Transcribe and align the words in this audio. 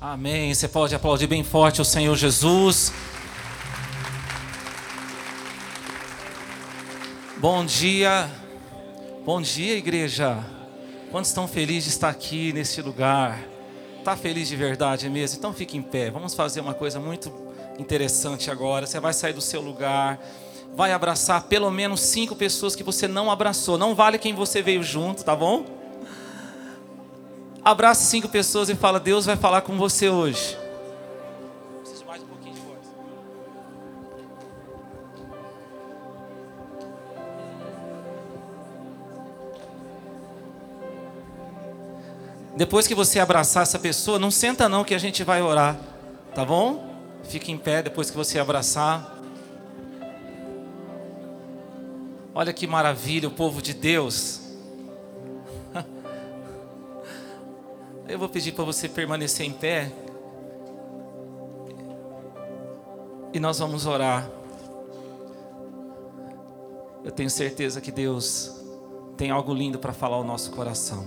Amém. 0.00 0.54
Você 0.54 0.68
pode 0.68 0.94
aplaudir 0.94 1.26
bem 1.26 1.42
forte 1.42 1.82
o 1.82 1.84
Senhor 1.84 2.14
Jesus. 2.14 2.92
Bom 7.38 7.64
dia. 7.64 8.30
Bom 9.24 9.42
dia, 9.42 9.76
igreja. 9.76 10.38
Quantos 11.10 11.30
estão 11.30 11.48
felizes 11.48 11.84
de 11.84 11.90
estar 11.90 12.10
aqui 12.10 12.52
nesse 12.52 12.80
lugar? 12.80 13.40
Está 13.98 14.16
feliz 14.16 14.46
de 14.46 14.54
verdade 14.54 15.10
mesmo? 15.10 15.36
Então 15.36 15.52
fique 15.52 15.76
em 15.76 15.82
pé. 15.82 16.12
Vamos 16.12 16.32
fazer 16.32 16.60
uma 16.60 16.74
coisa 16.74 17.00
muito 17.00 17.32
interessante 17.76 18.52
agora. 18.52 18.86
Você 18.86 19.00
vai 19.00 19.12
sair 19.12 19.32
do 19.32 19.40
seu 19.40 19.60
lugar, 19.60 20.20
vai 20.76 20.92
abraçar 20.92 21.42
pelo 21.48 21.72
menos 21.72 21.98
cinco 22.02 22.36
pessoas 22.36 22.76
que 22.76 22.84
você 22.84 23.08
não 23.08 23.32
abraçou. 23.32 23.76
Não 23.76 23.96
vale 23.96 24.16
quem 24.16 24.32
você 24.32 24.62
veio 24.62 24.80
junto, 24.84 25.24
tá 25.24 25.34
bom? 25.34 25.77
Abraça 27.68 28.02
cinco 28.02 28.30
pessoas 28.30 28.70
e 28.70 28.74
fala: 28.74 28.98
Deus 28.98 29.26
vai 29.26 29.36
falar 29.36 29.60
com 29.60 29.76
você 29.76 30.08
hoje. 30.08 30.56
Preciso 31.82 32.06
mais 32.06 32.22
um 32.22 32.26
pouquinho 32.26 32.54
de 32.54 32.60
voz. 32.62 32.78
Depois 42.56 42.86
que 42.86 42.94
você 42.94 43.20
abraçar 43.20 43.64
essa 43.64 43.78
pessoa, 43.78 44.18
não 44.18 44.30
senta 44.30 44.66
não 44.66 44.82
que 44.82 44.94
a 44.94 44.98
gente 44.98 45.22
vai 45.22 45.42
orar, 45.42 45.78
tá 46.34 46.46
bom? 46.46 46.90
Fique 47.24 47.52
em 47.52 47.58
pé 47.58 47.82
depois 47.82 48.10
que 48.10 48.16
você 48.16 48.38
abraçar. 48.38 49.14
Olha 52.34 52.54
que 52.54 52.66
maravilha, 52.66 53.28
o 53.28 53.32
povo 53.32 53.60
de 53.60 53.74
Deus 53.74 54.47
Eu 58.08 58.18
vou 58.18 58.26
pedir 58.26 58.52
para 58.52 58.64
você 58.64 58.88
permanecer 58.88 59.44
em 59.44 59.52
pé. 59.52 59.92
E 63.34 63.38
nós 63.38 63.58
vamos 63.58 63.84
orar. 63.84 64.26
Eu 67.04 67.12
tenho 67.12 67.28
certeza 67.28 67.82
que 67.82 67.92
Deus 67.92 68.64
tem 69.14 69.30
algo 69.30 69.52
lindo 69.52 69.78
para 69.78 69.92
falar 69.92 70.16
ao 70.16 70.24
nosso 70.24 70.50
coração. 70.52 71.06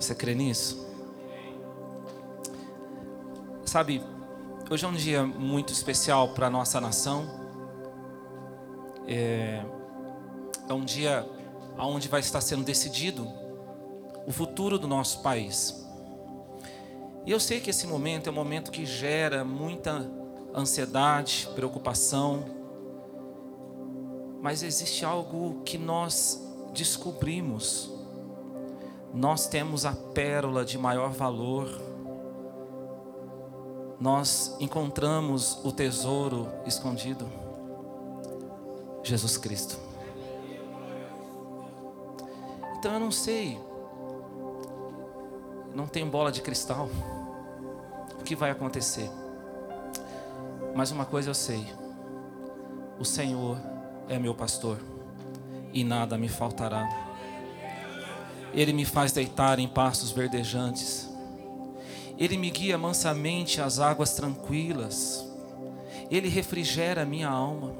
Você 0.00 0.14
crê 0.14 0.34
nisso? 0.34 0.88
Sabe, 3.66 4.02
hoje 4.70 4.86
é 4.86 4.88
um 4.88 4.94
dia 4.94 5.22
muito 5.22 5.70
especial 5.70 6.30
para 6.30 6.46
a 6.46 6.50
nossa 6.50 6.80
nação. 6.80 7.28
É, 9.06 9.62
é 10.66 10.72
um 10.72 10.84
dia 10.84 11.28
onde 11.76 12.08
vai 12.08 12.20
estar 12.20 12.40
sendo 12.40 12.64
decidido 12.64 13.41
o 14.26 14.32
futuro 14.32 14.78
do 14.78 14.86
nosso 14.86 15.20
país. 15.20 15.82
E 17.24 17.30
eu 17.30 17.38
sei 17.38 17.60
que 17.60 17.70
esse 17.70 17.86
momento 17.86 18.28
é 18.28 18.32
um 18.32 18.34
momento 18.34 18.70
que 18.70 18.84
gera 18.84 19.44
muita 19.44 20.10
ansiedade, 20.54 21.48
preocupação, 21.54 22.44
mas 24.40 24.62
existe 24.62 25.04
algo 25.04 25.62
que 25.64 25.78
nós 25.78 26.42
descobrimos. 26.72 27.90
Nós 29.14 29.46
temos 29.46 29.84
a 29.84 29.92
pérola 29.92 30.64
de 30.64 30.76
maior 30.76 31.10
valor. 31.10 31.68
Nós 34.00 34.56
encontramos 34.58 35.60
o 35.64 35.70
tesouro 35.70 36.48
escondido. 36.66 37.30
Jesus 39.04 39.36
Cristo. 39.36 39.78
Então 42.78 42.94
eu 42.94 43.00
não 43.00 43.12
sei 43.12 43.60
não 45.74 45.86
tenho 45.86 46.06
bola 46.06 46.30
de 46.30 46.40
cristal. 46.40 46.88
O 48.18 48.22
que 48.22 48.36
vai 48.36 48.50
acontecer? 48.50 49.10
Mas 50.74 50.90
uma 50.90 51.04
coisa 51.04 51.30
eu 51.30 51.34
sei: 51.34 51.66
o 52.98 53.04
Senhor 53.04 53.58
é 54.08 54.18
meu 54.18 54.34
pastor 54.34 54.78
e 55.72 55.82
nada 55.82 56.18
me 56.18 56.28
faltará. 56.28 56.88
Ele 58.54 58.72
me 58.72 58.84
faz 58.84 59.12
deitar 59.12 59.58
em 59.58 59.66
pastos 59.66 60.10
verdejantes. 60.10 61.08
Ele 62.18 62.36
me 62.36 62.50
guia 62.50 62.76
mansamente 62.76 63.60
às 63.60 63.78
águas 63.78 64.12
tranquilas. 64.12 65.26
Ele 66.10 66.28
refrigera 66.28 67.06
minha 67.06 67.28
alma. 67.28 67.72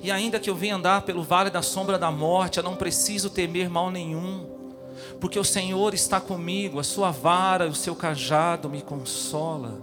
E 0.00 0.10
ainda 0.10 0.38
que 0.38 0.48
eu 0.48 0.54
venha 0.54 0.76
andar 0.76 1.02
pelo 1.02 1.22
vale 1.22 1.50
da 1.50 1.62
sombra 1.62 1.98
da 1.98 2.10
morte, 2.10 2.58
eu 2.58 2.62
não 2.62 2.76
preciso 2.76 3.28
temer 3.28 3.68
mal 3.68 3.90
nenhum 3.90 4.59
porque 5.20 5.38
o 5.38 5.44
Senhor 5.44 5.92
está 5.92 6.18
comigo, 6.18 6.80
a 6.80 6.84
sua 6.84 7.10
vara 7.10 7.66
e 7.66 7.70
o 7.70 7.74
seu 7.74 7.94
cajado 7.94 8.70
me 8.70 8.80
consola. 8.80 9.78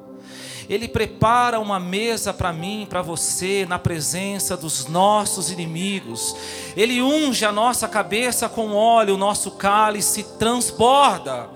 Ele 0.68 0.88
prepara 0.88 1.60
uma 1.60 1.80
mesa 1.80 2.34
para 2.34 2.52
mim, 2.52 2.86
para 2.90 3.02
você, 3.02 3.66
na 3.70 3.80
presença 3.80 4.58
dos 4.58 4.88
nossos 4.88 5.50
inimigos. 5.50 6.36
Ele 6.76 7.02
unge 7.02 7.46
a 7.46 7.52
nossa 7.54 7.88
cabeça 7.88 8.50
com 8.50 8.74
óleo, 8.74 9.14
o 9.14 9.18
nosso 9.18 9.52
cálice 9.52 10.24
transborda. 10.38 11.50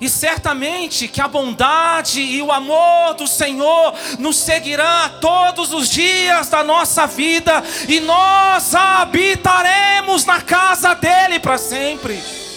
E 0.00 0.08
certamente 0.08 1.08
que 1.08 1.20
a 1.20 1.26
bondade 1.26 2.20
e 2.20 2.40
o 2.40 2.52
amor 2.52 3.14
do 3.14 3.26
Senhor 3.26 3.92
nos 4.20 4.36
seguirá 4.36 5.08
todos 5.20 5.72
os 5.72 5.88
dias 5.88 6.48
da 6.48 6.62
nossa 6.62 7.06
vida, 7.06 7.64
e 7.88 7.98
nós 7.98 8.72
habitaremos 8.76 10.24
na 10.24 10.40
casa 10.40 10.94
dele 10.94 11.40
para 11.40 11.58
sempre. 11.58 12.47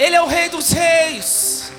Ele 0.00 0.16
é 0.16 0.22
o 0.22 0.26
Rei 0.26 0.48
dos 0.48 0.70
Reis, 0.70 1.70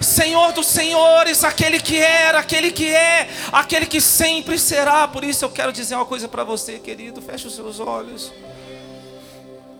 Senhor 0.00 0.52
dos 0.52 0.66
Senhores, 0.66 1.44
aquele 1.44 1.78
que 1.78 1.96
era, 1.96 2.40
aquele 2.40 2.72
que 2.72 2.92
é, 2.92 3.28
aquele 3.52 3.86
que 3.86 4.00
sempre 4.00 4.58
será. 4.58 5.06
Por 5.06 5.22
isso 5.22 5.44
eu 5.44 5.50
quero 5.50 5.72
dizer 5.72 5.94
uma 5.94 6.04
coisa 6.04 6.26
para 6.26 6.42
você, 6.42 6.80
querido: 6.80 7.22
feche 7.22 7.46
os 7.46 7.54
seus 7.54 7.78
olhos. 7.78 8.32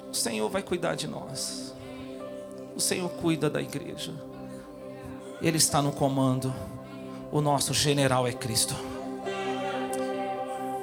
O 0.09 0.15
Senhor 0.15 0.49
vai 0.49 0.63
cuidar 0.63 0.95
de 0.95 1.09
nós, 1.09 1.75
o 2.77 2.81
Senhor 2.81 3.09
cuida 3.09 3.51
da 3.51 3.61
igreja, 3.61 4.15
Ele 5.43 5.57
está 5.57 5.83
no 5.83 5.91
comando. 5.91 6.55
O 7.33 7.41
nosso 7.41 7.75
general 7.75 8.25
é 8.25 8.33
Cristo. 8.33 8.77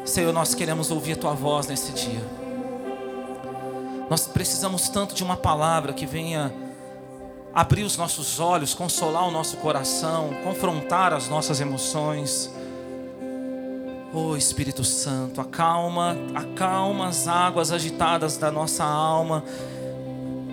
Senhor, 0.03 0.33
nós 0.33 0.53
queremos 0.53 0.91
ouvir 0.91 1.13
a 1.13 1.17
tua 1.17 1.33
voz 1.33 1.67
nesse 1.67 1.93
dia. 1.93 2.21
Nós 4.09 4.27
precisamos 4.27 4.89
tanto 4.89 5.15
de 5.15 5.23
uma 5.23 5.37
palavra 5.37 5.93
que 5.93 6.05
venha 6.05 6.66
abrir 7.57 7.81
os 7.81 7.97
nossos 7.97 8.39
olhos, 8.39 8.75
consolar 8.75 9.27
o 9.27 9.31
nosso 9.31 9.57
coração, 9.57 10.29
confrontar 10.43 11.11
as 11.11 11.27
nossas 11.27 11.59
emoções. 11.59 12.53
Oh 14.13 14.37
Espírito 14.37 14.83
Santo, 14.83 15.41
acalma, 15.41 16.15
acalma 16.35 17.07
as 17.07 17.27
águas 17.27 17.71
agitadas 17.71 18.37
da 18.37 18.51
nossa 18.51 18.83
alma. 18.83 19.43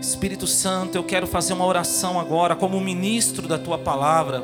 Espírito 0.01 0.47
Santo, 0.47 0.97
eu 0.97 1.05
quero 1.05 1.27
fazer 1.27 1.53
uma 1.53 1.67
oração 1.67 2.19
agora, 2.19 2.57
como 2.57 2.81
ministro 2.81 3.47
da 3.47 3.59
tua 3.59 3.77
palavra. 3.77 4.43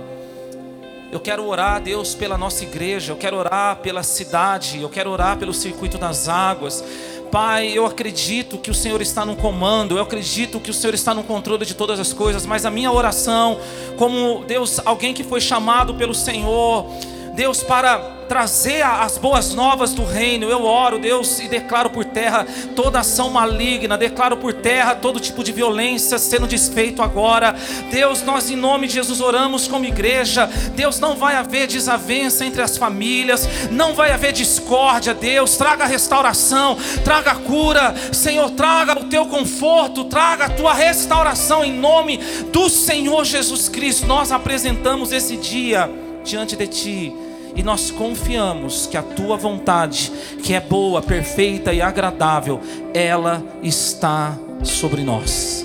Eu 1.10 1.18
quero 1.18 1.46
orar, 1.46 1.80
Deus, 1.80 2.14
pela 2.14 2.36
nossa 2.36 2.62
igreja, 2.62 3.12
eu 3.12 3.16
quero 3.16 3.38
orar 3.38 3.76
pela 3.76 4.02
cidade, 4.02 4.82
eu 4.82 4.90
quero 4.90 5.08
orar 5.08 5.38
pelo 5.38 5.54
circuito 5.54 5.96
das 5.96 6.28
águas. 6.28 6.84
Pai, 7.30 7.70
eu 7.72 7.86
acredito 7.86 8.58
que 8.58 8.70
o 8.70 8.74
Senhor 8.74 9.00
está 9.00 9.24
no 9.24 9.36
comando, 9.36 9.96
eu 9.96 10.02
acredito 10.02 10.58
que 10.58 10.70
o 10.70 10.74
Senhor 10.74 10.94
está 10.94 11.14
no 11.14 11.22
controle 11.22 11.64
de 11.64 11.74
todas 11.74 12.00
as 12.00 12.12
coisas, 12.12 12.44
mas 12.44 12.66
a 12.66 12.70
minha 12.70 12.90
oração, 12.90 13.60
como 13.96 14.44
Deus, 14.44 14.80
alguém 14.84 15.14
que 15.14 15.22
foi 15.22 15.40
chamado 15.40 15.94
pelo 15.94 16.12
Senhor, 16.12 16.86
Deus, 17.34 17.62
para 17.62 18.19
trazer 18.30 18.80
as 18.82 19.18
boas 19.18 19.54
novas 19.54 19.92
do 19.92 20.04
reino. 20.04 20.48
Eu 20.48 20.62
oro, 20.62 21.00
Deus, 21.00 21.40
e 21.40 21.48
declaro 21.48 21.90
por 21.90 22.04
terra 22.04 22.46
toda 22.76 23.00
ação 23.00 23.28
maligna, 23.28 23.98
declaro 23.98 24.36
por 24.36 24.52
terra 24.52 24.94
todo 24.94 25.18
tipo 25.18 25.42
de 25.42 25.50
violência 25.50 26.16
sendo 26.16 26.46
desfeito 26.46 27.02
agora. 27.02 27.56
Deus, 27.90 28.22
nós 28.22 28.48
em 28.48 28.54
nome 28.54 28.86
de 28.86 28.94
Jesus 28.94 29.20
oramos 29.20 29.66
como 29.66 29.84
igreja. 29.84 30.48
Deus, 30.76 31.00
não 31.00 31.16
vai 31.16 31.34
haver 31.34 31.66
desavença 31.66 32.46
entre 32.46 32.62
as 32.62 32.78
famílias, 32.78 33.48
não 33.68 33.94
vai 33.94 34.12
haver 34.12 34.32
discórdia. 34.32 35.12
Deus, 35.12 35.56
traga 35.56 35.84
restauração, 35.84 36.78
traga 37.02 37.34
cura. 37.34 37.96
Senhor, 38.12 38.48
traga 38.52 38.92
o 38.96 39.06
teu 39.06 39.26
conforto, 39.26 40.04
traga 40.04 40.44
a 40.44 40.50
tua 40.50 40.72
restauração 40.72 41.64
em 41.64 41.72
nome 41.72 42.18
do 42.52 42.70
Senhor 42.70 43.24
Jesus 43.24 43.68
Cristo. 43.68 44.06
Nós 44.06 44.30
apresentamos 44.30 45.10
esse 45.10 45.36
dia 45.36 45.90
diante 46.22 46.54
de 46.54 46.68
ti 46.68 47.29
e 47.60 47.62
nós 47.62 47.90
confiamos 47.90 48.86
que 48.86 48.96
a 48.96 49.02
tua 49.02 49.36
vontade, 49.36 50.10
que 50.42 50.54
é 50.54 50.60
boa, 50.60 51.02
perfeita 51.02 51.74
e 51.74 51.82
agradável, 51.82 52.58
ela 52.94 53.44
está 53.62 54.34
sobre 54.64 55.02
nós. 55.02 55.62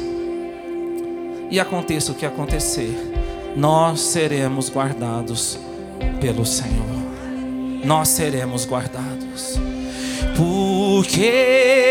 E 1.50 1.58
aconteça 1.58 2.12
o 2.12 2.16
que 2.16 2.26
acontecer, 2.26 2.94
nós 3.56 4.02
seremos 4.02 4.70
guardados 4.70 5.58
pelo 6.20 6.46
Senhor. 6.46 6.86
Nós 7.86 8.10
seremos 8.10 8.66
guardados, 8.66 9.58
porque 10.36 11.85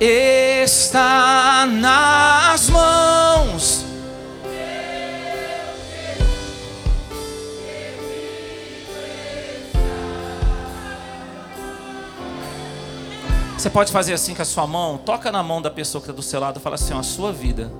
está 0.00 1.66
nas 1.66 2.70
mãos. 2.70 3.84
Você 13.58 13.68
pode 13.68 13.92
fazer 13.92 14.14
assim 14.14 14.34
com 14.34 14.40
a 14.40 14.44
sua 14.46 14.66
mão, 14.66 14.96
toca 14.96 15.30
na 15.30 15.42
mão 15.42 15.60
da 15.60 15.70
pessoa 15.70 16.00
que 16.00 16.06
está 16.06 16.16
do 16.16 16.22
seu 16.22 16.40
lado 16.40 16.58
e 16.58 16.62
fala 16.62 16.76
assim: 16.76 16.94
a 16.94 17.02
sua 17.02 17.30
vida 17.30 17.70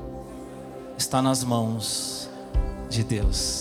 está 0.99 1.23
nas 1.23 1.43
mãos 1.43 2.29
de 2.91 3.03
Deus. 3.03 3.60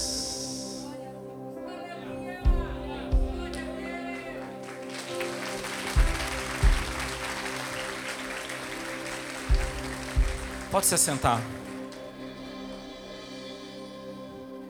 Pode 10.72 10.86
se 10.86 10.94
assentar. 10.94 11.42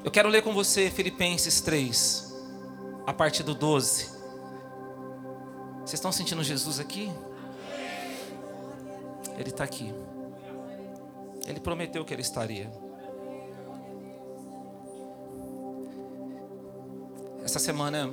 Eu 0.02 0.10
quero 0.10 0.30
ler 0.30 0.42
com 0.42 0.54
você 0.54 0.90
Filipenses 0.90 1.60
3, 1.60 2.34
a 3.06 3.12
partir 3.12 3.44
do 3.44 3.54
12. 3.54 4.06
Vocês 5.82 5.96
estão 5.96 6.10
sentindo 6.10 6.42
Jesus 6.42 6.80
aqui? 6.80 7.12
Ele 9.38 9.50
está 9.50 9.66
aqui. 9.66 9.94
Ele 11.46 11.60
prometeu 11.60 12.06
que 12.06 12.14
ele 12.14 12.22
estaria. 12.22 12.72
Essa 17.44 17.60
semana 17.60 18.10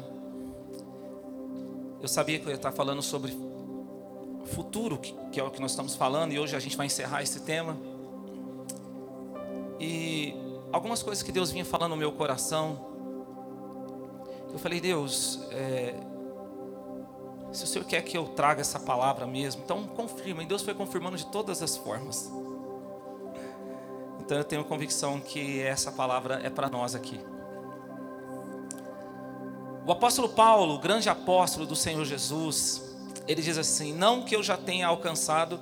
eu 2.00 2.08
sabia 2.08 2.40
que 2.40 2.46
eu 2.46 2.50
ia 2.50 2.56
estar 2.56 2.72
falando 2.72 3.00
sobre 3.00 3.45
futuro, 4.46 4.98
que 4.98 5.38
é 5.38 5.42
o 5.42 5.50
que 5.50 5.60
nós 5.60 5.72
estamos 5.72 5.94
falando, 5.94 6.32
e 6.32 6.38
hoje 6.38 6.56
a 6.56 6.60
gente 6.60 6.76
vai 6.76 6.86
encerrar 6.86 7.22
esse 7.22 7.40
tema. 7.40 7.76
E 9.78 10.34
algumas 10.72 11.02
coisas 11.02 11.22
que 11.22 11.32
Deus 11.32 11.50
vinha 11.50 11.64
falando 11.64 11.90
no 11.90 11.96
meu 11.96 12.12
coração, 12.12 12.94
eu 14.52 14.58
falei, 14.58 14.80
Deus, 14.80 15.40
é, 15.50 15.94
se 17.52 17.64
o 17.64 17.66
Senhor 17.66 17.84
quer 17.84 18.02
que 18.02 18.16
eu 18.16 18.28
traga 18.28 18.60
essa 18.60 18.78
palavra 18.78 19.26
mesmo, 19.26 19.62
então 19.62 19.86
confirma. 19.86 20.42
E 20.42 20.46
Deus 20.46 20.62
foi 20.62 20.74
confirmando 20.74 21.16
de 21.16 21.26
todas 21.26 21.62
as 21.62 21.76
formas. 21.76 22.30
Então 24.20 24.36
eu 24.38 24.44
tenho 24.44 24.64
convicção 24.64 25.20
que 25.20 25.60
essa 25.60 25.92
palavra 25.92 26.40
é 26.42 26.50
para 26.50 26.68
nós 26.68 26.94
aqui. 26.94 27.20
O 29.86 29.92
apóstolo 29.92 30.28
Paulo, 30.28 30.78
grande 30.78 31.08
apóstolo 31.08 31.64
do 31.64 31.76
Senhor 31.76 32.04
Jesus, 32.04 32.95
ele 33.26 33.42
diz 33.42 33.58
assim: 33.58 33.92
Não 33.92 34.22
que 34.22 34.34
eu 34.34 34.42
já 34.42 34.56
tenha 34.56 34.86
alcançado 34.86 35.60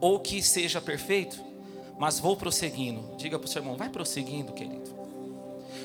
ou 0.00 0.18
que 0.18 0.42
seja 0.42 0.80
perfeito, 0.80 1.38
mas 1.98 2.18
vou 2.18 2.36
prosseguindo. 2.36 3.16
Diga 3.16 3.38
para 3.38 3.46
o 3.46 3.48
seu 3.48 3.62
irmão: 3.62 3.76
vai 3.76 3.88
prosseguindo, 3.88 4.52
querido. 4.52 4.90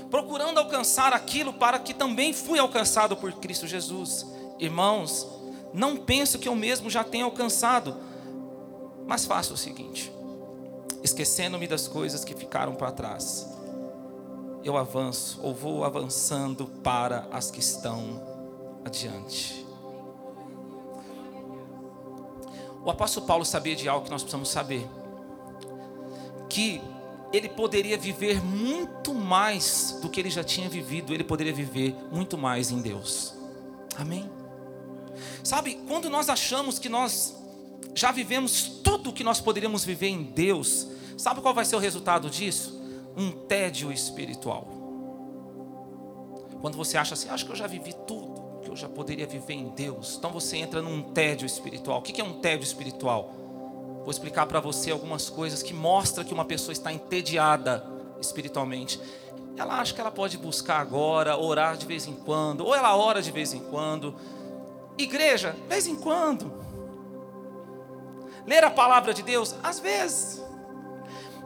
Procurando 0.09 0.57
alcançar 0.59 1.13
aquilo 1.13 1.53
para 1.53 1.79
que 1.79 1.93
também 1.93 2.33
fui 2.33 2.59
alcançado 2.59 3.15
por 3.17 3.33
Cristo 3.33 3.67
Jesus. 3.67 4.25
Irmãos, 4.59 5.27
não 5.73 5.97
penso 5.97 6.39
que 6.39 6.47
eu 6.47 6.55
mesmo 6.55 6.89
já 6.89 7.03
tenha 7.03 7.25
alcançado, 7.25 7.95
mas 9.05 9.25
faço 9.25 9.53
o 9.53 9.57
seguinte: 9.57 10.11
esquecendo-me 11.03 11.67
das 11.67 11.87
coisas 11.87 12.23
que 12.23 12.33
ficaram 12.33 12.73
para 12.73 12.91
trás, 12.91 13.47
eu 14.63 14.77
avanço 14.77 15.39
ou 15.43 15.53
vou 15.53 15.83
avançando 15.83 16.65
para 16.83 17.27
as 17.31 17.51
que 17.51 17.59
estão 17.59 18.21
adiante. 18.83 19.66
O 22.87 22.89
apóstolo 22.89 23.25
Paulo 23.25 23.43
sabia 23.43 23.75
de 23.75 23.89
algo 23.89 24.05
que 24.05 24.11
nós 24.11 24.23
precisamos 24.23 24.47
saber: 24.47 24.87
que 26.47 26.81
ele 27.33 27.49
poderia 27.49 27.97
viver 27.97 28.41
muito 28.41 29.13
mais 29.13 29.99
do 30.01 30.09
que 30.09 30.21
ele 30.21 30.29
já 30.29 30.41
tinha 30.41 30.69
vivido, 30.69 31.13
ele 31.13 31.25
poderia 31.25 31.51
viver 31.51 31.93
muito 32.09 32.37
mais 32.37 32.71
em 32.71 32.79
Deus. 32.79 33.33
Amém? 33.97 34.31
Sabe, 35.43 35.81
quando 35.85 36.09
nós 36.09 36.29
achamos 36.29 36.79
que 36.79 36.87
nós 36.87 37.35
já 37.93 38.09
vivemos 38.13 38.79
tudo 38.81 39.09
o 39.09 39.13
que 39.13 39.23
nós 39.23 39.41
poderíamos 39.41 39.83
viver 39.83 40.07
em 40.07 40.23
Deus, 40.23 40.87
sabe 41.17 41.41
qual 41.41 41.53
vai 41.53 41.65
ser 41.65 41.75
o 41.75 41.79
resultado 41.79 42.29
disso? 42.29 42.81
Um 43.17 43.31
tédio 43.31 43.91
espiritual. 43.91 44.65
Quando 46.61 46.77
você 46.77 46.97
acha 46.97 47.15
assim, 47.15 47.27
acho 47.27 47.45
que 47.45 47.51
eu 47.51 47.55
já 47.55 47.67
vivi 47.67 47.93
tudo 48.07 48.16
já 48.77 48.87
poderia 48.87 49.25
viver 49.25 49.53
em 49.53 49.69
Deus. 49.69 50.15
Então 50.17 50.31
você 50.31 50.57
entra 50.57 50.81
num 50.81 51.01
tédio 51.01 51.45
espiritual. 51.45 51.99
O 51.99 52.01
que 52.01 52.21
é 52.21 52.23
um 52.23 52.39
tédio 52.39 52.63
espiritual? 52.63 53.33
Vou 53.99 54.11
explicar 54.11 54.45
para 54.45 54.59
você 54.59 54.91
algumas 54.91 55.29
coisas 55.29 55.61
que 55.61 55.73
mostram 55.73 56.23
que 56.23 56.33
uma 56.33 56.45
pessoa 56.45 56.71
está 56.71 56.93
entediada 56.93 57.85
espiritualmente. 58.21 58.99
Ela 59.57 59.79
acha 59.79 59.93
que 59.93 59.99
ela 59.99 60.11
pode 60.11 60.37
buscar 60.37 60.79
agora, 60.79 61.35
orar 61.35 61.75
de 61.75 61.85
vez 61.85 62.07
em 62.07 62.13
quando, 62.13 62.61
ou 62.61 62.75
ela 62.75 62.95
ora 62.95 63.21
de 63.21 63.31
vez 63.31 63.53
em 63.53 63.59
quando. 63.59 64.15
Igreja, 64.97 65.51
de 65.51 65.67
vez 65.67 65.87
em 65.87 65.95
quando. 65.95 66.53
Ler 68.45 68.63
a 68.63 68.71
palavra 68.71 69.13
de 69.13 69.23
Deus, 69.23 69.55
às 69.61 69.79
vezes. 69.79 70.41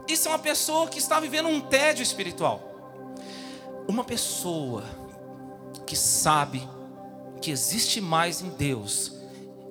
Isso 0.07 0.27
é 0.27 0.31
uma 0.31 0.39
pessoa 0.39 0.87
que 0.87 0.99
está 0.99 1.19
vivendo 1.19 1.47
um 1.47 1.61
tédio 1.61 2.03
espiritual. 2.03 2.61
Uma 3.87 4.03
pessoa 4.03 4.83
que 5.85 5.95
sabe 5.95 6.67
que 7.41 7.51
existe 7.51 7.99
mais 7.99 8.41
em 8.41 8.49
Deus 8.49 9.13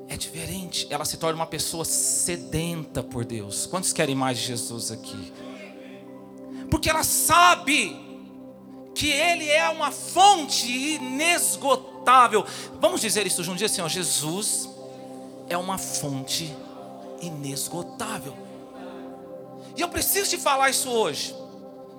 é 0.09 0.17
diferente. 0.17 0.87
Ela 0.91 1.05
se 1.05 1.17
torna 1.17 1.37
uma 1.37 1.47
pessoa 1.47 1.85
sedenta 1.85 3.03
por 3.03 3.25
Deus. 3.25 3.67
Quantos 3.67 3.93
querem 3.93 4.15
mais 4.15 4.39
de 4.39 4.47
Jesus 4.47 4.91
aqui? 4.91 5.33
Porque 6.69 6.91
ela 6.91 7.05
sabe 7.05 7.99
que 8.95 9.09
Ele 9.09 9.49
é 9.49 9.69
uma 9.69 9.93
fonte 9.93 10.67
inesgotável. 10.71 12.45
Vamos 12.81 13.01
dizer 13.01 13.27
isso 13.27 13.43
junto, 13.45 13.59
diz 13.59 13.71
assim: 13.71 13.83
ó, 13.83 13.89
Jesus 13.89 14.69
é 15.49 15.57
uma 15.57 15.79
fonte 15.79 16.55
inesgotável. 17.23 18.37
E 19.77 19.81
eu 19.81 19.89
preciso 19.89 20.31
te 20.31 20.39
falar 20.39 20.71
isso 20.71 20.91
hoje 20.91 21.40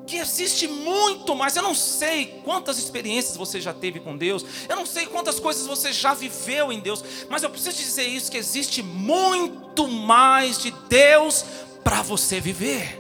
que 0.06 0.18
existe 0.18 0.68
muito 0.68 1.36
mais. 1.36 1.56
Eu 1.56 1.64
não 1.64 1.76
sei 1.76 2.42
quantas 2.44 2.78
experiências 2.78 3.38
você 3.38 3.62
já 3.62 3.74
teve 3.74 4.00
com 4.00 4.18
Deus, 4.18 4.46
eu 4.68 4.76
não 4.76 4.86
sei 4.86 5.06
quantas 5.06 5.40
coisas 5.40 5.66
você 5.66 5.94
já 5.94 6.14
viveu 6.14 6.72
em 6.72 6.80
Deus, 6.80 7.04
mas 7.30 7.44
eu 7.44 7.50
preciso 7.50 7.78
dizer 7.78 8.08
isso: 8.08 8.32
que 8.32 8.38
existe 8.38 8.82
muito 8.84 9.88
mais 9.88 10.58
de 10.58 10.72
Deus 10.90 11.46
para 11.84 12.02
você 12.02 12.40
viver. 12.40 13.00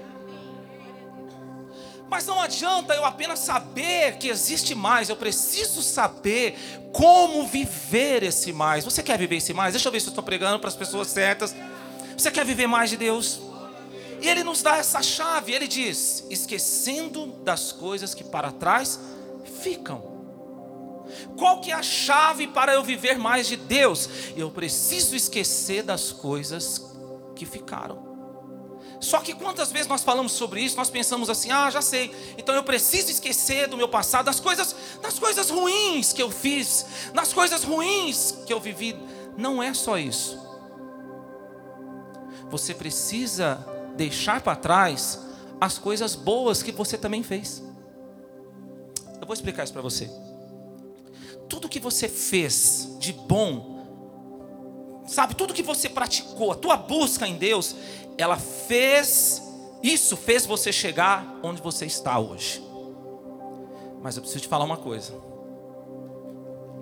Mas 2.09 2.25
não 2.25 2.41
adianta 2.41 2.93
eu 2.93 3.05
apenas 3.05 3.39
saber 3.39 4.17
que 4.17 4.27
existe 4.27 4.75
mais, 4.75 5.07
eu 5.07 5.15
preciso 5.15 5.81
saber 5.81 6.57
como 6.91 7.47
viver 7.47 8.21
esse 8.21 8.51
mais. 8.51 8.83
Você 8.83 9.01
quer 9.01 9.17
viver 9.17 9.37
esse 9.37 9.53
mais? 9.53 9.71
Deixa 9.71 9.87
eu 9.87 9.93
ver 9.93 10.01
se 10.01 10.07
eu 10.07 10.11
estou 10.11 10.23
pregando 10.23 10.59
para 10.59 10.67
as 10.67 10.75
pessoas 10.75 11.07
certas. 11.07 11.55
Você 12.17 12.29
quer 12.29 12.43
viver 12.45 12.67
mais 12.67 12.89
de 12.89 12.97
Deus? 12.97 13.39
E 14.21 14.29
ele 14.29 14.43
nos 14.43 14.61
dá 14.61 14.77
essa 14.77 15.01
chave. 15.01 15.51
Ele 15.51 15.67
diz: 15.67 16.23
esquecendo 16.29 17.27
das 17.43 17.71
coisas 17.71 18.13
que 18.13 18.23
para 18.23 18.51
trás 18.51 18.99
ficam. 19.61 20.11
Qual 21.37 21.59
que 21.59 21.71
é 21.71 21.73
a 21.73 21.83
chave 21.83 22.47
para 22.47 22.73
eu 22.73 22.83
viver 22.83 23.17
mais 23.17 23.47
de 23.47 23.57
Deus? 23.57 24.07
Eu 24.37 24.51
preciso 24.51 25.15
esquecer 25.15 25.83
das 25.83 26.11
coisas 26.11 26.81
que 27.35 27.45
ficaram. 27.45 28.11
Só 28.99 29.19
que 29.19 29.33
quantas 29.33 29.71
vezes 29.71 29.87
nós 29.87 30.03
falamos 30.03 30.31
sobre 30.31 30.61
isso, 30.61 30.77
nós 30.77 30.91
pensamos 30.91 31.27
assim: 31.27 31.49
"Ah, 31.49 31.71
já 31.71 31.81
sei. 31.81 32.13
Então 32.37 32.53
eu 32.53 32.63
preciso 32.63 33.09
esquecer 33.09 33.67
do 33.67 33.75
meu 33.75 33.89
passado, 33.89 34.25
das 34.25 34.39
coisas, 34.39 34.75
das 35.01 35.17
coisas 35.17 35.49
ruins 35.49 36.13
que 36.13 36.21
eu 36.21 36.29
fiz, 36.29 36.85
das 37.11 37.33
coisas 37.33 37.63
ruins 37.63 38.35
que 38.45 38.53
eu 38.53 38.59
vivi". 38.59 38.95
Não 39.35 39.63
é 39.63 39.73
só 39.73 39.97
isso. 39.97 40.39
Você 42.51 42.75
precisa 42.75 43.65
deixar 43.95 44.41
para 44.41 44.55
trás 44.55 45.19
as 45.59 45.77
coisas 45.77 46.15
boas 46.15 46.63
que 46.63 46.71
você 46.71 46.97
também 46.97 47.23
fez. 47.23 47.63
Eu 49.19 49.27
vou 49.27 49.33
explicar 49.33 49.63
isso 49.63 49.73
para 49.73 49.81
você. 49.81 50.09
Tudo 51.47 51.69
que 51.69 51.79
você 51.79 52.07
fez 52.07 52.95
de 52.99 53.13
bom, 53.13 55.03
sabe, 55.05 55.35
tudo 55.35 55.53
que 55.53 55.61
você 55.61 55.87
praticou, 55.89 56.51
a 56.51 56.55
tua 56.55 56.77
busca 56.77 57.27
em 57.27 57.37
Deus, 57.37 57.75
ela 58.17 58.37
fez, 58.37 59.41
isso 59.83 60.17
fez 60.17 60.45
você 60.45 60.71
chegar 60.71 61.39
onde 61.43 61.61
você 61.61 61.85
está 61.85 62.17
hoje. 62.17 62.63
Mas 64.01 64.15
eu 64.15 64.21
preciso 64.21 64.41
te 64.41 64.47
falar 64.47 64.65
uma 64.65 64.77
coisa. 64.77 65.13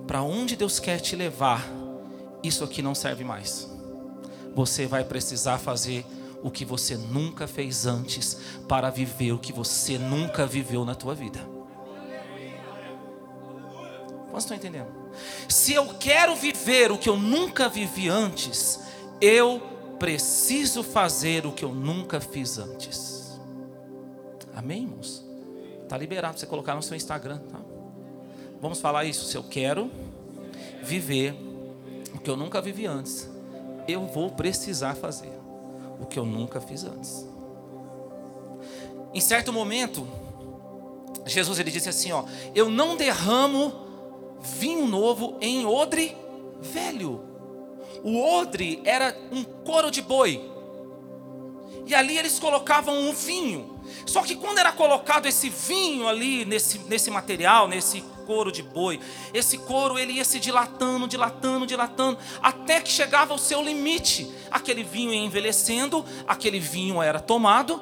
para 0.08 0.24
onde 0.24 0.56
Deus 0.56 0.80
quer 0.80 1.00
te 1.00 1.16
levar, 1.16 1.70
isso 2.42 2.64
aqui 2.64 2.82
não 2.82 2.96
serve 2.96 3.24
mais. 3.24 3.70
Você 4.56 4.88
vai 4.88 5.04
precisar 5.04 5.60
fazer 5.60 6.04
o 6.42 6.50
que 6.50 6.64
você 6.64 6.96
nunca 6.96 7.48
fez 7.48 7.86
antes 7.86 8.38
para 8.68 8.90
viver 8.90 9.34
o 9.34 9.40
que 9.40 9.52
você 9.52 9.98
nunca 9.98 10.46
viveu 10.46 10.86
na 10.86 10.96
tua 10.96 11.14
vida. 11.14 11.40
Quantos 14.30 14.44
estão 14.44 14.56
entendendo? 14.56 14.88
Se 15.48 15.74
eu 15.74 15.96
quero 15.96 16.36
viver 16.36 16.92
o 16.92 16.98
que 16.98 17.10
eu 17.10 17.18
nunca 17.18 17.68
vivi 17.68 18.08
antes, 18.08 18.80
eu 19.20 19.62
preciso 19.98 20.84
fazer 20.84 21.46
o 21.46 21.52
que 21.52 21.66
eu 21.66 21.74
nunca 21.74 22.22
fiz 22.22 22.58
antes. 22.58 23.40
Amém, 24.56 24.84
irmãos? 24.84 25.26
Está 25.84 25.98
liberado 25.98 26.34
para 26.34 26.40
você 26.40 26.46
colocar 26.46 26.76
no 26.76 26.84
seu 26.84 26.96
Instagram. 26.96 27.40
Tá? 27.40 27.60
Vamos 28.62 28.80
falar 28.80 29.06
isso. 29.06 29.26
Se 29.26 29.36
eu 29.36 29.44
quero 29.44 29.92
viver 30.84 31.34
o 32.14 32.20
que 32.20 32.30
eu 32.30 32.38
nunca 32.38 32.62
vivi 32.62 32.86
antes, 32.86 33.28
eu 33.88 34.06
vou 34.06 34.30
precisar 34.30 34.96
fazer 34.96 35.39
o 36.00 36.06
que 36.06 36.18
eu 36.18 36.26
nunca 36.26 36.62
fiz 36.62 36.84
antes. 36.84 37.28
Em 39.14 39.20
certo 39.20 39.52
momento, 39.52 40.08
Jesus 41.26 41.60
ele 41.60 41.72
disse 41.72 41.90
assim, 41.90 42.12
ó: 42.12 42.24
"Eu 42.54 42.70
não 42.70 42.96
derramo 42.96 43.74
vinho 44.42 44.86
novo 44.86 45.38
em 45.42 45.66
odre 45.66 46.16
velho". 46.62 47.24
O 48.04 48.22
odre 48.22 48.82
era 48.86 49.16
um 49.32 49.44
couro 49.44 49.92
de 49.92 50.02
boi. 50.02 50.59
E 51.90 51.96
ali 51.96 52.20
eles 52.20 52.38
colocavam 52.38 52.96
um 52.96 53.12
vinho. 53.12 53.80
Só 54.06 54.22
que 54.22 54.36
quando 54.36 54.60
era 54.60 54.72
colocado 54.72 55.26
esse 55.26 55.50
vinho 55.50 56.08
ali 56.08 56.46
nesse, 56.46 56.78
nesse 56.88 57.10
material, 57.10 57.68
nesse 57.68 58.02
couro 58.28 58.52
de 58.52 58.62
boi, 58.62 59.00
esse 59.34 59.58
couro 59.58 59.98
ele 59.98 60.14
ia 60.14 60.24
se 60.24 60.40
dilatando, 60.40 61.08
dilatando, 61.08 61.66
dilatando, 61.66 62.20
até 62.44 62.80
que 62.80 62.92
chegava 62.92 63.34
ao 63.34 63.40
seu 63.40 63.64
limite. 63.64 64.32
Aquele 64.52 64.84
vinho 64.84 65.12
ia 65.12 65.20
envelhecendo, 65.20 66.06
aquele 66.28 66.60
vinho 66.60 67.02
era 67.02 67.20
tomado. 67.20 67.82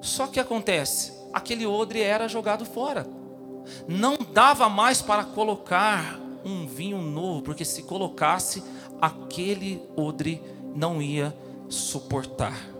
Só 0.00 0.26
que 0.26 0.40
acontece, 0.40 1.12
aquele 1.30 1.66
odre 1.66 2.00
era 2.00 2.26
jogado 2.26 2.64
fora. 2.64 3.06
Não 3.86 4.16
dava 4.32 4.70
mais 4.70 5.02
para 5.02 5.22
colocar 5.22 6.18
um 6.42 6.66
vinho 6.66 7.02
novo, 7.02 7.42
porque 7.42 7.64
se 7.64 7.82
colocasse, 7.82 8.64
aquele 9.02 9.82
odre 9.94 10.42
não 10.74 11.02
ia 11.02 11.36
suportar. 11.68 12.73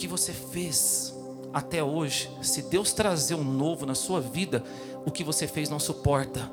Que 0.00 0.08
você 0.08 0.32
fez 0.32 1.14
até 1.52 1.84
hoje, 1.84 2.30
se 2.40 2.62
Deus 2.62 2.90
trazer 2.90 3.34
um 3.34 3.44
novo 3.44 3.84
na 3.84 3.94
sua 3.94 4.18
vida, 4.18 4.64
o 5.04 5.10
que 5.10 5.22
você 5.22 5.46
fez 5.46 5.68
não 5.68 5.78
suporta. 5.78 6.50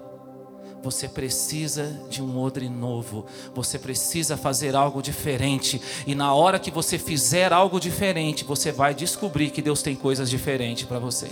Você 0.84 1.08
precisa 1.08 1.98
de 2.10 2.22
um 2.22 2.38
odre 2.38 2.68
novo. 2.68 3.26
Você 3.56 3.80
precisa 3.80 4.36
fazer 4.36 4.76
algo 4.76 5.02
diferente. 5.02 5.82
E 6.06 6.14
na 6.14 6.34
hora 6.34 6.60
que 6.60 6.70
você 6.70 7.00
fizer 7.00 7.54
algo 7.54 7.80
diferente, 7.80 8.44
você 8.44 8.70
vai 8.70 8.94
descobrir 8.94 9.50
que 9.50 9.62
Deus 9.62 9.82
tem 9.82 9.96
coisas 9.96 10.30
diferentes 10.30 10.84
para 10.84 11.00
você. 11.00 11.30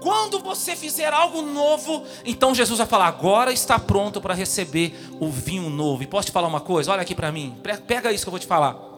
Quando 0.00 0.38
você 0.38 0.74
fizer 0.74 1.12
algo 1.12 1.42
novo, 1.42 2.04
então 2.24 2.54
Jesus 2.54 2.78
vai 2.78 2.86
falar: 2.86 3.08
agora 3.08 3.52
está 3.52 3.78
pronto 3.78 4.18
para 4.18 4.32
receber 4.32 4.98
o 5.20 5.28
vinho 5.28 5.68
novo. 5.68 6.02
E 6.02 6.06
posso 6.06 6.28
te 6.28 6.32
falar 6.32 6.48
uma 6.48 6.62
coisa? 6.62 6.90
Olha 6.90 7.02
aqui 7.02 7.14
para 7.14 7.30
mim. 7.30 7.54
Pega 7.86 8.10
isso 8.10 8.24
que 8.24 8.28
eu 8.28 8.32
vou 8.32 8.40
te 8.40 8.46
falar. 8.46 8.89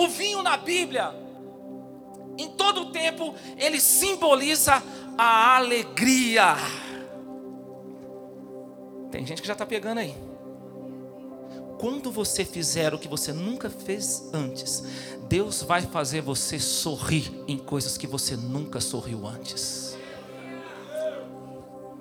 O 0.00 0.08
vinho 0.08 0.42
na 0.42 0.56
Bíblia 0.56 1.14
em 2.38 2.48
todo 2.48 2.84
o 2.84 2.90
tempo, 2.90 3.34
ele 3.58 3.78
simboliza 3.78 4.82
a 5.18 5.56
alegria. 5.56 6.56
Tem 9.10 9.26
gente 9.26 9.42
que 9.42 9.46
já 9.46 9.52
está 9.52 9.66
pegando 9.66 9.98
aí. 9.98 10.14
Quando 11.78 12.10
você 12.10 12.46
fizer 12.46 12.94
o 12.94 12.98
que 12.98 13.08
você 13.08 13.30
nunca 13.30 13.68
fez 13.68 14.30
antes, 14.32 14.82
Deus 15.28 15.60
vai 15.60 15.82
fazer 15.82 16.22
você 16.22 16.58
sorrir 16.58 17.30
em 17.46 17.58
coisas 17.58 17.98
que 17.98 18.06
você 18.06 18.36
nunca 18.36 18.80
sorriu 18.80 19.26
antes. 19.26 19.98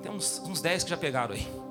Tem 0.01 0.09
uns, 0.09 0.41
uns 0.45 0.61
10 0.61 0.85
que 0.85 0.89
já 0.89 0.97
pegaram 0.97 1.35
aí. 1.35 1.68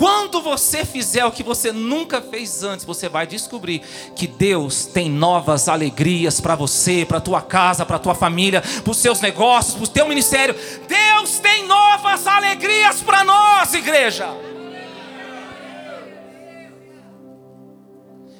Quando 0.00 0.40
você 0.40 0.82
fizer 0.82 1.26
o 1.26 1.30
que 1.30 1.42
você 1.42 1.70
nunca 1.70 2.22
fez 2.22 2.64
antes, 2.64 2.86
você 2.86 3.06
vai 3.06 3.26
descobrir 3.26 3.80
que 4.16 4.26
Deus 4.26 4.86
tem 4.86 5.10
novas 5.10 5.68
alegrias 5.68 6.40
para 6.40 6.54
você, 6.54 7.04
para 7.04 7.20
tua 7.20 7.42
casa, 7.42 7.84
para 7.84 7.98
tua 7.98 8.14
família, 8.14 8.62
para 8.62 8.90
os 8.90 8.96
seus 8.96 9.20
negócios, 9.20 9.74
para 9.74 9.84
o 9.84 9.88
teu 9.88 10.08
ministério. 10.08 10.56
Deus 10.88 11.38
tem 11.40 11.66
novas 11.66 12.26
alegrias 12.26 13.02
para 13.02 13.22
nós, 13.24 13.74
igreja. 13.74 14.26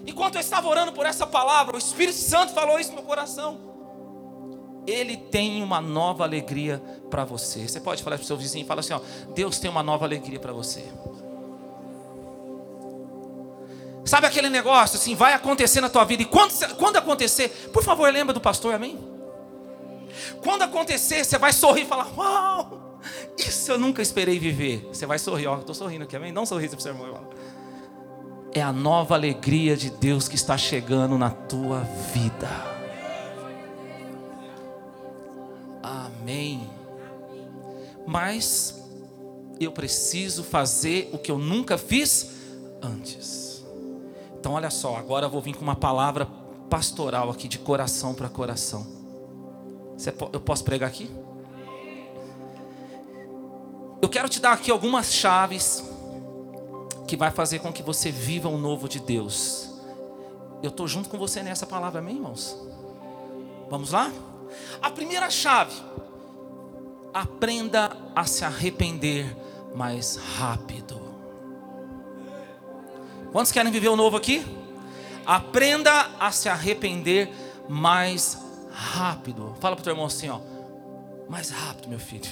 Enquanto 0.07 0.37
eu 0.37 0.41
estava 0.41 0.67
orando 0.67 0.93
por 0.93 1.05
essa 1.05 1.27
palavra, 1.27 1.77
o 1.77 1.79
Espírito 1.79 2.17
Santo 2.17 2.55
falou 2.55 2.81
isso 2.81 2.89
no 2.89 2.97
meu 2.97 3.05
coração. 3.05 3.61
Ele 4.87 5.15
tem 5.15 5.63
uma 5.63 5.83
nova 5.83 6.25
alegria 6.25 6.83
para 7.11 7.27
você. 7.27 7.69
Você 7.69 7.81
pode 7.81 8.03
falar 8.03 8.17
para 8.17 8.25
o 8.25 8.27
seu 8.27 8.39
vizinho, 8.39 8.65
fala 8.65 8.81
assim, 8.81 8.95
ó, 8.95 9.01
Deus 9.35 9.59
tem 9.59 9.71
uma 9.71 9.83
nova 9.83 10.07
alegria 10.07 10.41
para 10.41 10.55
você. 10.55 10.89
Sabe 14.05 14.27
aquele 14.27 14.49
negócio 14.49 14.99
assim, 14.99 15.15
vai 15.15 15.35
acontecer 15.35 15.81
na 15.81 15.89
tua 15.89 16.05
vida. 16.05 16.23
E 16.23 16.27
quando, 16.27 16.53
quando 16.77 16.97
acontecer, 16.97 17.49
por 17.73 17.83
favor, 17.83 18.11
lembra 18.13 18.33
do 18.33 18.41
pastor, 18.41 18.75
amém? 18.75 18.99
Quando 20.43 20.63
acontecer, 20.63 21.25
você 21.25 21.39
vai 21.39 21.53
sorrir 21.53 21.83
e 21.83 21.87
falar: 21.87 22.11
Uau, 22.17 22.99
isso 23.39 23.71
eu 23.71 23.79
nunca 23.79 24.03
esperei 24.03 24.39
viver. 24.39 24.89
Você 24.93 25.07
vai 25.07 25.19
sorrir, 25.19 25.47
ó, 25.47 25.59
estou 25.59 25.75
sorrindo 25.75 26.05
aqui, 26.05 26.17
amém? 26.17 26.33
Dá 26.33 26.41
um 26.41 26.47
sorriso 26.47 26.77
para 26.77 26.79
o 26.79 26.83
seu 26.83 26.93
irmão. 26.93 27.29
É 28.53 28.61
a 28.61 28.73
nova 28.73 29.15
alegria 29.15 29.77
de 29.77 29.91
Deus 29.91 30.29
que 30.29 30.35
está 30.35 30.57
chegando 30.59 31.17
na 31.17 31.31
tua 31.31 31.81
vida. 32.13 32.49
Amém. 35.83 36.69
Mas 38.07 38.83
eu 39.61 39.71
preciso 39.71 40.43
fazer 40.43 41.11
o 41.13 41.19
que 41.19 41.31
eu 41.31 41.39
nunca 41.39 41.79
fiz 41.79 42.31
antes. 42.83 43.60
Então, 44.41 44.53
olha 44.53 44.71
só, 44.71 44.97
agora 44.97 45.27
eu 45.27 45.31
vou 45.31 45.43
vir 45.43 45.55
com 45.55 45.61
uma 45.61 45.77
palavra 45.77 46.27
pastoral 46.71 47.29
aqui, 47.29 47.47
de 47.47 47.59
coração 47.59 48.15
para 48.15 48.27
coração. 48.27 48.87
Eu 50.33 50.41
posso 50.41 50.65
pregar 50.65 50.89
aqui? 50.89 51.11
Eu 54.01 54.09
quero 54.09 54.31
te 54.31 54.41
dar 54.41 54.53
aqui 54.53 54.71
algumas 54.71 55.13
chaves 55.13 55.85
que 57.07 57.19
vai 57.19 57.31
fazer 57.31 57.59
com 57.59 57.71
que 57.71 57.83
você 57.83 58.11
viva 58.11 58.49
o 58.49 58.55
um 58.55 58.59
novo 58.59 58.89
de 58.89 58.99
Deus. 58.99 59.69
Eu 60.63 60.71
estou 60.71 60.89
junto 60.89 61.11
com 61.11 61.19
você 61.19 61.43
nessa 61.43 61.67
palavra, 61.67 61.99
amém, 61.99 62.17
irmãos? 62.17 62.57
Vamos 63.69 63.93
lá? 63.93 64.11
A 64.81 64.91
primeira 64.91 65.29
chave: 65.29 65.75
aprenda 67.13 67.95
a 68.17 68.25
se 68.25 68.43
arrepender 68.43 69.37
mais 69.75 70.17
rápido. 70.17 71.00
Quantos 73.33 73.53
querem 73.53 73.71
viver 73.71 73.89
o 73.89 73.97
novo 73.97 74.17
aqui? 74.17 74.45
Aprenda 75.25 76.11
a 76.19 76.33
se 76.33 76.49
arrepender 76.49 77.31
mais 77.69 78.39
rápido. 78.71 79.55
Fala 79.61 79.77
para 79.77 79.83
o 79.83 79.85
teu 79.85 79.93
irmão 79.93 80.07
assim, 80.07 80.29
ó. 80.29 80.41
Mais 81.29 81.51
rápido, 81.51 81.89
meu 81.89 82.01
filho. 82.01 82.29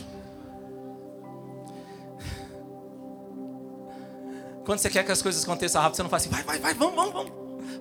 Quando 4.64 4.80
você 4.80 4.90
quer 4.90 5.04
que 5.04 5.12
as 5.12 5.22
coisas 5.22 5.44
aconteçam 5.44 5.80
rápido, 5.80 5.96
você 5.96 6.02
não 6.02 6.10
fala 6.10 6.20
assim, 6.20 6.30
vai, 6.30 6.42
vai, 6.42 6.58
vai, 6.58 6.74
vamos, 6.74 6.94
vamos, 6.94 7.12
vamos. 7.12 7.32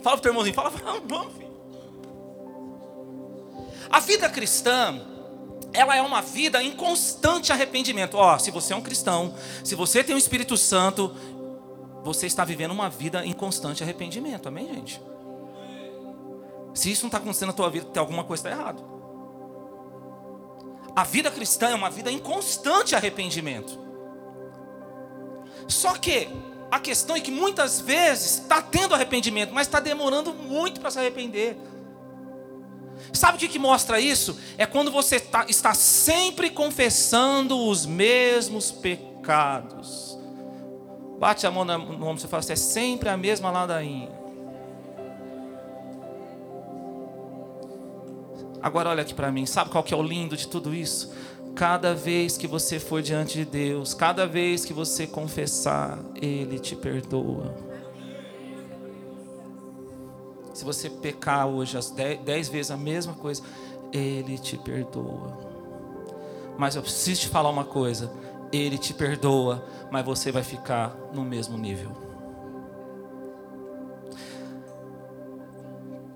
Fala 0.01 0.15
para 0.15 0.15
o 0.15 0.19
teu 0.19 0.29
irmãozinho, 0.29 0.55
fala, 0.55 0.69
vamos, 0.69 1.03
vamos, 1.07 1.33
filho. 1.33 1.47
A 3.89 3.99
vida 3.99 4.29
cristã, 4.29 5.01
ela 5.73 5.95
é 5.95 6.01
uma 6.01 6.21
vida 6.21 6.61
em 6.61 6.71
constante 6.71 7.51
arrependimento. 7.51 8.15
Ó, 8.15 8.37
se 8.37 8.51
você 8.51 8.73
é 8.73 8.75
um 8.75 8.81
cristão, 8.81 9.33
se 9.63 9.75
você 9.75 10.03
tem 10.03 10.15
o 10.15 10.17
Espírito 10.17 10.55
Santo, 10.55 11.13
você 12.07 12.25
está 12.25 12.45
vivendo 12.45 12.71
uma 12.71 12.89
vida 12.89 13.25
em 13.25 13.33
constante 13.33 13.83
arrependimento. 13.83 14.47
Amém, 14.47 14.73
gente? 14.73 15.01
Se 16.73 16.89
isso 16.89 17.03
não 17.03 17.09
está 17.09 17.17
acontecendo 17.17 17.49
na 17.49 17.53
tua 17.53 17.69
vida, 17.69 17.85
tem 17.87 17.99
alguma 17.99 18.23
coisa 18.23 18.47
está 18.47 18.57
errado. 18.57 18.83
A 20.95 21.03
vida 21.03 21.29
cristã 21.29 21.67
é 21.69 21.75
uma 21.75 21.89
vida 21.89 22.09
em 22.09 22.17
constante 22.17 22.95
arrependimento. 22.95 23.77
Só 25.67 25.95
que 25.95 26.29
a 26.71 26.79
questão 26.79 27.15
é 27.15 27.19
que 27.19 27.29
muitas 27.29 27.81
vezes 27.81 28.39
está 28.39 28.61
tendo 28.61 28.95
arrependimento, 28.95 29.53
mas 29.53 29.67
está 29.67 29.79
demorando 29.79 30.33
muito 30.33 30.79
para 30.79 30.89
se 30.89 30.99
arrepender. 30.99 31.57
Sabe 33.11 33.35
o 33.35 33.39
que, 33.39 33.47
que 33.49 33.59
mostra 33.59 33.99
isso? 33.99 34.39
É 34.57 34.65
quando 34.65 34.91
você 34.91 35.19
tá, 35.19 35.45
está 35.49 35.73
sempre 35.73 36.49
confessando 36.49 37.57
os 37.67 37.85
mesmos 37.85 38.71
pecados. 38.71 40.16
Bate 41.19 41.47
a 41.47 41.51
mão 41.51 41.65
no 41.65 42.05
ombro 42.05 42.23
e 42.23 42.27
fala 42.27 42.39
assim: 42.39 42.53
é 42.53 42.55
sempre 42.55 43.09
a 43.09 43.17
mesma 43.17 43.49
ladainha. 43.49 44.09
Agora 48.61 48.89
olha 48.89 49.01
aqui 49.01 49.13
para 49.13 49.31
mim, 49.31 49.45
sabe 49.45 49.69
qual 49.69 49.83
que 49.83 49.93
é 49.93 49.97
o 49.97 50.01
lindo 50.01 50.35
de 50.35 50.47
tudo 50.47 50.73
isso? 50.73 51.13
Cada 51.55 51.95
vez 51.95 52.37
que 52.37 52.47
você 52.47 52.79
for 52.79 53.01
diante 53.01 53.35
de 53.35 53.45
Deus, 53.45 53.93
cada 53.93 54.27
vez 54.27 54.65
que 54.65 54.73
você 54.73 55.07
confessar, 55.07 55.97
Ele 56.15 56.59
te 56.59 56.75
perdoa. 56.75 57.55
Se 60.53 60.65
você 60.65 60.89
pecar 60.89 61.47
hoje 61.47 61.77
as 61.77 61.89
dez, 61.91 62.19
dez 62.21 62.49
vezes 62.49 62.71
a 62.71 62.77
mesma 62.77 63.13
coisa, 63.13 63.41
Ele 63.93 64.37
te 64.37 64.57
perdoa. 64.57 65.37
Mas 66.57 66.75
eu 66.75 66.81
preciso 66.81 67.21
te 67.21 67.29
falar 67.29 67.49
uma 67.49 67.65
coisa: 67.65 68.11
Ele 68.51 68.77
te 68.77 68.93
perdoa, 68.93 69.65
mas 69.91 70.05
você 70.05 70.31
vai 70.31 70.43
ficar 70.43 70.95
no 71.13 71.23
mesmo 71.23 71.57
nível. 71.57 71.91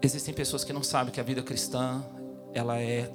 Existem 0.02 0.34
pessoas 0.34 0.64
que 0.64 0.74
não 0.74 0.82
sabem 0.82 1.14
que 1.14 1.20
a 1.20 1.24
vida 1.24 1.44
cristã 1.44 2.04
ela 2.54 2.82
é 2.82 3.12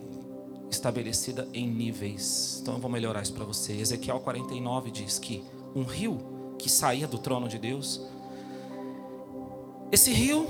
estabelecida 0.70 1.48
em 1.52 1.66
níveis. 1.66 2.58
Então 2.62 2.74
eu 2.74 2.80
vou 2.80 2.90
melhorar 2.90 3.22
isso 3.22 3.32
para 3.32 3.44
você. 3.44 3.72
Ezequiel 3.72 4.20
49 4.20 4.90
diz 4.90 5.18
que 5.18 5.44
um 5.74 5.82
rio 5.82 6.54
que 6.58 6.70
saía 6.70 7.06
do 7.06 7.18
trono 7.18 7.48
de 7.48 7.58
Deus, 7.58 8.00
esse 9.90 10.12
rio 10.12 10.46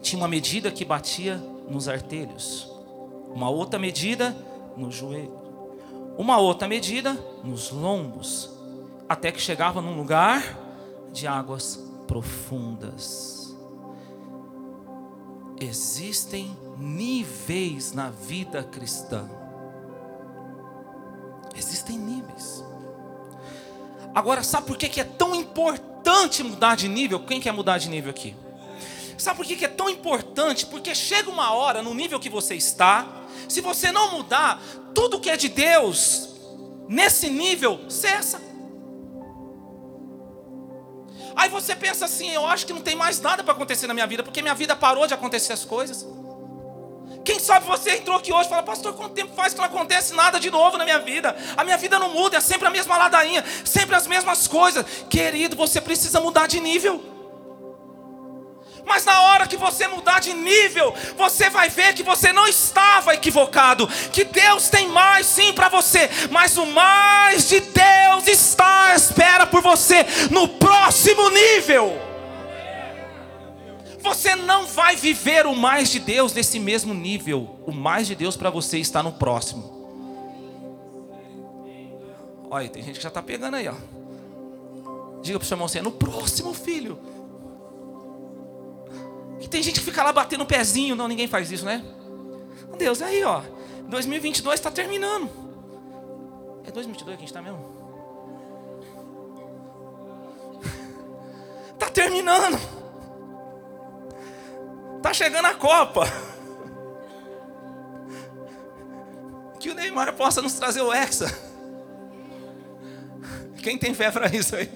tinha 0.00 0.20
uma 0.20 0.28
medida 0.28 0.70
que 0.70 0.84
batia 0.84 1.36
nos 1.68 1.88
artelhos, 1.88 2.70
uma 3.34 3.50
outra 3.50 3.78
medida 3.78 4.36
no 4.76 4.90
joelho, 4.90 5.32
uma 6.16 6.38
outra 6.38 6.66
medida 6.66 7.14
nos 7.44 7.70
lombos, 7.70 8.50
até 9.08 9.30
que 9.30 9.40
chegava 9.40 9.80
num 9.80 9.96
lugar 9.96 10.42
de 11.12 11.26
águas 11.26 11.78
profundas. 12.06 13.54
Existem 15.60 16.56
níveis 16.78 17.92
na 17.92 18.10
vida 18.10 18.62
cristã. 18.62 19.28
Existem 21.56 21.98
níveis. 21.98 22.62
Agora, 24.14 24.42
sabe 24.42 24.66
por 24.66 24.76
que 24.76 25.00
é 25.00 25.04
tão 25.04 25.34
importante 25.34 26.42
mudar 26.42 26.76
de 26.76 26.88
nível? 26.88 27.20
Quem 27.20 27.40
quer 27.40 27.52
mudar 27.52 27.78
de 27.78 27.88
nível 27.88 28.10
aqui? 28.10 28.34
Sabe 29.16 29.36
por 29.38 29.46
que 29.46 29.64
é 29.64 29.68
tão 29.68 29.88
importante? 29.88 30.66
Porque 30.66 30.94
chega 30.94 31.30
uma 31.30 31.52
hora 31.52 31.82
no 31.82 31.94
nível 31.94 32.20
que 32.20 32.28
você 32.28 32.54
está, 32.54 33.06
se 33.48 33.60
você 33.60 33.92
não 33.92 34.12
mudar, 34.12 34.60
tudo 34.94 35.20
que 35.20 35.30
é 35.30 35.36
de 35.36 35.48
Deus, 35.48 36.28
nesse 36.88 37.28
nível, 37.28 37.80
cessa. 37.88 38.40
Aí 41.34 41.50
você 41.50 41.76
pensa 41.76 42.06
assim: 42.06 42.30
eu 42.30 42.46
acho 42.46 42.66
que 42.66 42.72
não 42.72 42.80
tem 42.80 42.96
mais 42.96 43.20
nada 43.20 43.44
para 43.44 43.52
acontecer 43.52 43.86
na 43.86 43.94
minha 43.94 44.06
vida, 44.06 44.22
porque 44.22 44.40
minha 44.40 44.54
vida 44.54 44.74
parou 44.74 45.06
de 45.06 45.14
acontecer 45.14 45.52
as 45.52 45.64
coisas. 45.64 46.06
Quem 47.26 47.40
sabe 47.40 47.66
você 47.66 47.96
entrou 47.96 48.16
aqui 48.16 48.32
hoje 48.32 48.46
e 48.46 48.48
fala, 48.48 48.62
pastor, 48.62 48.94
quanto 48.94 49.12
tempo 49.12 49.34
faz 49.34 49.52
que 49.52 49.58
não 49.58 49.66
acontece 49.66 50.14
nada 50.14 50.38
de 50.38 50.48
novo 50.48 50.78
na 50.78 50.84
minha 50.84 51.00
vida? 51.00 51.36
A 51.56 51.64
minha 51.64 51.76
vida 51.76 51.98
não 51.98 52.10
muda, 52.10 52.36
é 52.36 52.40
sempre 52.40 52.68
a 52.68 52.70
mesma 52.70 52.96
ladainha, 52.96 53.44
sempre 53.64 53.96
as 53.96 54.06
mesmas 54.06 54.46
coisas. 54.46 54.86
Querido, 55.10 55.56
você 55.56 55.80
precisa 55.80 56.20
mudar 56.20 56.46
de 56.46 56.60
nível. 56.60 57.15
Mas 58.86 59.04
na 59.04 59.20
hora 59.20 59.48
que 59.48 59.56
você 59.56 59.88
mudar 59.88 60.20
de 60.20 60.32
nível, 60.32 60.94
você 61.16 61.50
vai 61.50 61.68
ver 61.68 61.92
que 61.92 62.04
você 62.04 62.32
não 62.32 62.46
estava 62.46 63.14
equivocado, 63.14 63.88
que 64.12 64.22
Deus 64.22 64.68
tem 64.68 64.86
mais 64.88 65.26
sim 65.26 65.52
para 65.52 65.68
você, 65.68 66.08
mas 66.30 66.56
o 66.56 66.64
mais 66.64 67.48
de 67.48 67.58
Deus 67.58 68.28
está 68.28 68.92
à 68.92 68.94
espera 68.94 69.44
por 69.44 69.60
você 69.60 70.06
no 70.30 70.46
próximo 70.46 71.28
nível. 71.30 72.00
Você 73.98 74.36
não 74.36 74.66
vai 74.66 74.94
viver 74.94 75.46
o 75.46 75.56
mais 75.56 75.90
de 75.90 75.98
Deus 75.98 76.32
nesse 76.32 76.60
mesmo 76.60 76.94
nível. 76.94 77.58
O 77.66 77.72
mais 77.72 78.06
de 78.06 78.14
Deus 78.14 78.36
para 78.36 78.50
você 78.50 78.78
está 78.78 79.02
no 79.02 79.10
próximo. 79.10 79.74
Olha, 82.48 82.68
tem 82.68 82.84
gente 82.84 82.98
que 82.98 83.02
já 83.02 83.08
está 83.08 83.20
pegando 83.20 83.56
aí, 83.56 83.66
ó. 83.66 83.74
Diga 85.22 85.40
para 85.40 85.44
o 85.44 85.48
seu 85.48 85.56
irmão 85.56 85.66
assim: 85.66 85.78
é 85.78 85.82
no 85.82 85.90
próximo, 85.90 86.54
filho. 86.54 87.15
Que 89.40 89.48
tem 89.48 89.62
gente 89.62 89.80
que 89.80 89.84
fica 89.84 90.02
lá 90.02 90.12
batendo 90.12 90.42
o 90.42 90.46
pezinho. 90.46 90.96
Não, 90.96 91.08
ninguém 91.08 91.28
faz 91.28 91.50
isso, 91.50 91.64
né? 91.64 91.84
Deus, 92.78 93.00
aí, 93.02 93.22
ó. 93.24 93.42
2022 93.88 94.54
está 94.58 94.70
terminando. 94.70 95.30
É 96.64 96.70
2022 96.70 97.16
que 97.16 97.24
a 97.24 97.26
gente 97.26 97.28
está 97.28 97.42
mesmo? 97.42 97.76
Está 101.72 101.88
terminando. 101.90 102.58
Está 104.96 105.12
chegando 105.14 105.46
a 105.46 105.54
Copa. 105.54 106.04
Que 109.58 109.70
o 109.70 109.74
Neymar 109.74 110.12
possa 110.12 110.42
nos 110.42 110.52
trazer 110.52 110.82
o 110.82 110.92
Hexa. 110.92 111.26
Quem 113.62 113.76
tem 113.76 113.94
fé 113.94 114.12
para 114.12 114.28
isso 114.28 114.54
aí? 114.54 114.70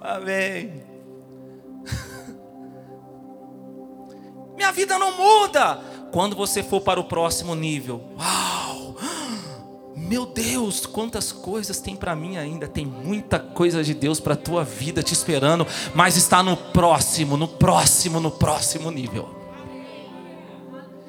Amém. 0.00 0.87
Minha 4.58 4.72
vida 4.72 4.98
não 4.98 5.16
muda. 5.16 5.76
Quando 6.10 6.34
você 6.34 6.64
for 6.64 6.80
para 6.80 6.98
o 6.98 7.04
próximo 7.04 7.54
nível, 7.54 8.02
uau! 8.18 8.96
Meu 9.94 10.26
Deus, 10.26 10.84
quantas 10.84 11.30
coisas 11.30 11.80
tem 11.80 11.94
para 11.94 12.16
mim 12.16 12.36
ainda. 12.36 12.66
Tem 12.66 12.84
muita 12.84 13.38
coisa 13.38 13.84
de 13.84 13.94
Deus 13.94 14.18
para 14.18 14.34
a 14.34 14.36
tua 14.36 14.64
vida 14.64 15.00
te 15.00 15.14
esperando, 15.14 15.64
mas 15.94 16.16
está 16.16 16.42
no 16.42 16.56
próximo, 16.56 17.36
no 17.36 17.46
próximo, 17.46 18.18
no 18.18 18.32
próximo 18.32 18.90
nível. 18.90 19.28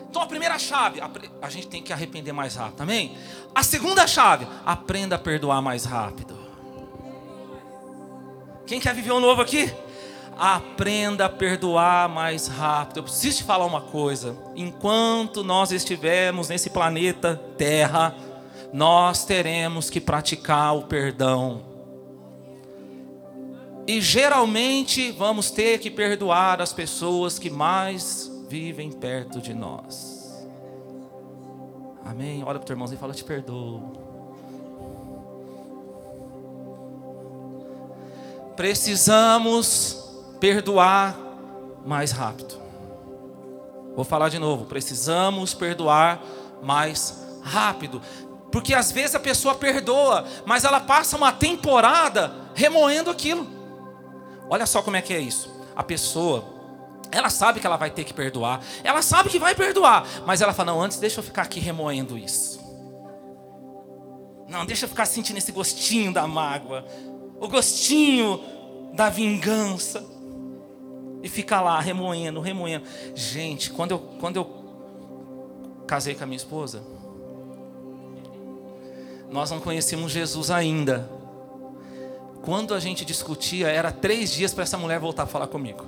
Então 0.08 0.22
a 0.22 0.28
primeira 0.28 0.60
chave, 0.60 1.02
a 1.42 1.50
gente 1.50 1.68
tem 1.68 1.82
que 1.82 1.92
arrepender 1.92 2.32
mais 2.32 2.56
rápido, 2.56 2.82
amém? 2.82 3.18
A 3.56 3.64
segunda 3.64 4.06
chave, 4.06 4.46
aprenda 4.64 5.16
a 5.16 5.20
perdoar 5.20 5.60
mais 5.60 5.86
rápido. 5.86 6.38
Quem 8.68 8.80
quer 8.80 8.94
viver 8.94 9.12
um 9.12 9.20
novo 9.20 9.42
aqui? 9.42 9.74
Aprenda 10.39 11.25
a 11.25 11.30
perdoar 11.30 12.08
mais 12.08 12.47
rápido. 12.47 12.97
Eu 12.97 13.04
preciso 13.04 13.39
te 13.39 13.43
falar 13.43 13.65
uma 13.65 13.82
coisa: 13.82 14.36
enquanto 14.56 15.43
nós 15.43 15.71
estivermos 15.71 16.47
nesse 16.47 16.69
planeta 16.69 17.36
Terra, 17.58 18.15
nós 18.71 19.25
teremos 19.25 19.89
que 19.89 19.99
praticar 19.99 20.75
o 20.75 20.84
perdão. 20.84 21.67
E 23.86 23.99
geralmente 23.99 25.12
vamos 25.12 25.52
ter 25.52 25.80
que 25.80 25.89
perdoar 25.89 26.62
as 26.62 26.71
pessoas 26.71 27.38
que 27.38 27.49
mais 27.49 28.32
vivem 28.47 28.91
perto 28.91 29.41
de 29.41 29.54
nós. 29.54 30.47
Amém? 32.06 32.43
Olha 32.43 32.60
para 32.60 32.63
o 32.63 32.65
teu 32.65 32.73
irmãozinho 32.75 32.97
e 32.97 32.99
fala: 32.99 33.13
Te 33.13 33.23
perdoo. 33.23 34.08
Precisamos 38.56 40.09
perdoar 40.39 41.17
mais 41.86 42.12
rápido. 42.12 42.60
Vou 43.95 44.06
falar 44.06 44.30
de 44.30 44.39
novo, 44.39 44.65
precisamos 44.65 45.54
perdoar 45.54 46.21
mais 46.62 47.25
rápido. 47.41 48.02
Porque 48.52 48.73
às 48.73 48.91
vezes 48.91 49.15
a 49.15 49.19
pessoa 49.19 49.56
perdoa, 49.56 50.25
mas 50.45 50.63
ela 50.63 50.80
passa 50.80 51.17
uma 51.17 51.32
temporada 51.32 52.34
remoendo 52.56 53.10
aquilo. 53.10 53.47
Olha 54.49 54.65
só 54.65 54.82
como 54.82 54.95
é 54.95 55.02
que 55.02 55.13
é 55.13 55.19
isso. 55.19 55.54
A 55.75 55.84
pessoa, 55.84 56.43
ela 57.12 57.30
sabe 57.30 57.60
que 57.60 57.67
ela 57.67 57.78
vai 57.78 57.91
ter 57.91 58.04
que 58.04 58.13
perdoar, 58.13 58.62
ela 58.84 59.02
sabe 59.02 59.30
que 59.30 59.38
vai 59.38 59.54
perdoar, 59.54 60.06
mas 60.25 60.41
ela 60.41 60.54
fala: 60.54 60.71
não, 60.71 60.82
antes 60.82 60.99
deixa 60.99 61.19
eu 61.19 61.23
ficar 61.23 61.43
aqui 61.43 61.60
remoendo 61.60 62.17
isso. 62.17 62.60
Não, 64.47 64.65
deixa 64.65 64.86
eu 64.86 64.89
ficar 64.89 65.06
sentindo 65.06 65.38
esse 65.38 65.52
gostinho 65.52 66.12
da 66.12 66.25
mágoa, 66.25 66.84
o 67.39 67.47
gostinho 67.47 68.41
da 68.93 69.10
vingança 69.10 70.04
e 71.22 71.30
fica 71.30 71.60
lá 71.62 71.80
remoendo, 71.80 72.40
remoendo. 72.40 72.86
Gente, 73.16 73.72
quando 73.72 73.92
eu, 73.92 74.00
quando 74.20 74.38
eu 74.38 74.48
casei 75.86 76.16
com 76.16 76.24
a 76.24 76.28
minha 76.28 76.38
esposa, 76.38 76.82
nós 79.30 79.52
não 79.52 79.60
conhecíamos 79.60 80.12
Jesus 80.12 80.50
ainda. 80.50 81.10
Quando 82.42 82.74
a 82.74 82.80
gente 82.80 83.04
discutia, 83.04 83.68
era 83.68 83.92
três 83.92 84.32
dias 84.32 84.54
para 84.54 84.64
essa 84.64 84.78
mulher 84.78 85.00
voltar 85.00 85.24
a 85.24 85.28
falar 85.28 85.48
comigo. 85.48 85.86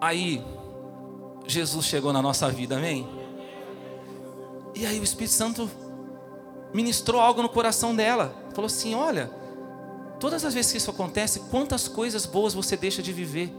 Aí, 0.00 0.44
Jesus 1.46 1.86
chegou 1.86 2.12
na 2.12 2.20
nossa 2.20 2.50
vida, 2.50 2.76
amém? 2.76 3.08
E 4.74 4.84
aí 4.84 4.98
o 4.98 5.04
Espírito 5.04 5.34
Santo 5.34 5.70
ministrou 6.74 7.20
algo 7.20 7.42
no 7.42 7.48
coração 7.48 7.94
dela. 7.94 8.34
Falou 8.52 8.66
assim: 8.66 8.94
Olha, 8.94 9.30
Todas 10.22 10.44
as 10.44 10.54
vezes 10.54 10.70
que 10.70 10.78
isso 10.78 10.88
acontece, 10.88 11.40
quantas 11.50 11.88
coisas 11.88 12.24
boas 12.24 12.54
você 12.54 12.76
deixa 12.76 13.02
de 13.02 13.12
viver. 13.12 13.52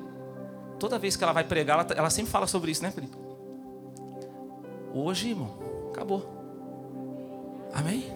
Toda 0.79 0.97
vez 0.97 1.17
que 1.17 1.21
ela 1.21 1.33
vai 1.33 1.43
pregar, 1.43 1.77
ela, 1.77 1.87
ela 1.93 2.09
sempre 2.09 2.31
fala 2.31 2.47
sobre 2.47 2.71
isso, 2.71 2.81
né, 2.81 2.89
Felipe? 2.89 3.17
Hoje, 4.93 5.31
irmão, 5.31 5.59
acabou. 5.91 6.25
Amém? 7.73 8.09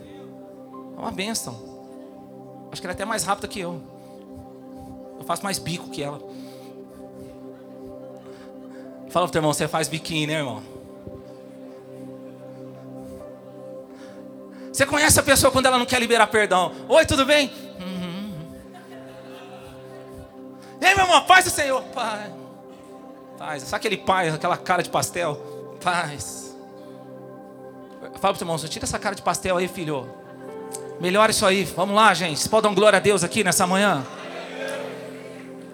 É 0.95 0.97
uma 0.97 1.11
benção. 1.11 1.55
Acho 2.71 2.79
que 2.79 2.87
ela 2.87 2.93
é 2.93 2.95
até 2.95 3.03
mais 3.03 3.25
rápida 3.25 3.49
que 3.49 3.59
eu. 3.59 3.81
Eu 5.19 5.25
faço 5.25 5.43
mais 5.43 5.59
bico 5.59 5.89
que 5.89 6.01
ela. 6.01 6.21
Fala 9.09 9.25
pro 9.25 9.33
teu 9.33 9.39
irmão, 9.39 9.51
você 9.51 9.67
faz 9.67 9.89
biquinho, 9.89 10.25
né, 10.25 10.35
irmão? 10.35 10.63
Você 14.71 14.85
conhece 14.85 15.19
a 15.19 15.23
pessoa 15.23 15.51
quando 15.51 15.65
ela 15.65 15.77
não 15.77 15.85
quer 15.85 15.99
liberar 15.99 16.27
perdão? 16.27 16.71
Oi, 16.87 17.05
tudo 17.05 17.25
bem? 17.25 17.66
E 20.87 20.89
aí, 20.89 20.95
meu 20.95 21.03
irmão, 21.03 21.21
paz 21.25 21.43
do 21.43 21.51
Senhor. 21.51 21.83
Pai. 21.93 22.31
Paz. 23.37 23.63
Sabe 23.63 23.75
aquele 23.75 23.97
pai, 23.97 24.29
aquela 24.29 24.55
cara 24.55 24.81
de 24.81 24.89
pastel? 24.89 25.35
Paz. 25.83 26.55
Fala 28.21 28.33
pro 28.33 28.37
seu 28.37 28.45
irmão, 28.45 28.57
tira 28.57 28.85
essa 28.85 28.97
cara 28.97 29.13
de 29.13 29.21
pastel 29.21 29.57
aí, 29.57 29.67
filho. 29.67 30.09
Melhora 31.01 31.31
isso 31.31 31.45
aí. 31.45 31.65
Vamos 31.65 31.93
lá, 31.93 32.13
gente. 32.13 32.37
Vocês 32.37 32.47
podem 32.47 32.71
dar 32.71 32.75
glória 32.75 32.95
a 32.95 33.01
Deus 33.01 33.21
aqui 33.21 33.43
nessa 33.43 33.67
manhã? 33.67 34.07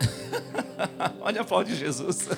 Olha 1.21 1.41
a 1.41 1.45
pau 1.45 1.63
de 1.63 1.75
Jesus. 1.75 2.27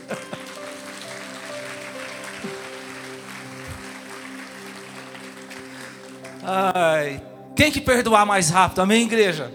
Ai, 6.44 7.24
tem 7.56 7.72
que 7.72 7.80
perdoar 7.80 8.26
mais 8.26 8.50
rápido, 8.50 8.82
amém, 8.82 9.04
igreja? 9.04 9.50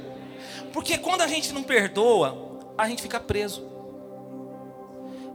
Porque 0.72 0.96
quando 0.96 1.20
a 1.20 1.26
gente 1.26 1.52
não 1.52 1.62
perdoa, 1.62 2.49
a 2.84 2.88
gente 2.88 3.02
fica 3.02 3.20
preso. 3.20 3.64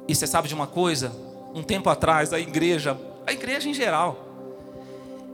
E 0.07 0.15
você 0.15 0.27
sabe 0.27 0.47
de 0.47 0.53
uma 0.53 0.67
coisa? 0.67 1.11
Um 1.53 1.63
tempo 1.63 1.89
atrás, 1.89 2.33
a 2.33 2.39
igreja, 2.39 2.97
a 3.25 3.31
igreja 3.31 3.69
em 3.69 3.73
geral, 3.73 4.25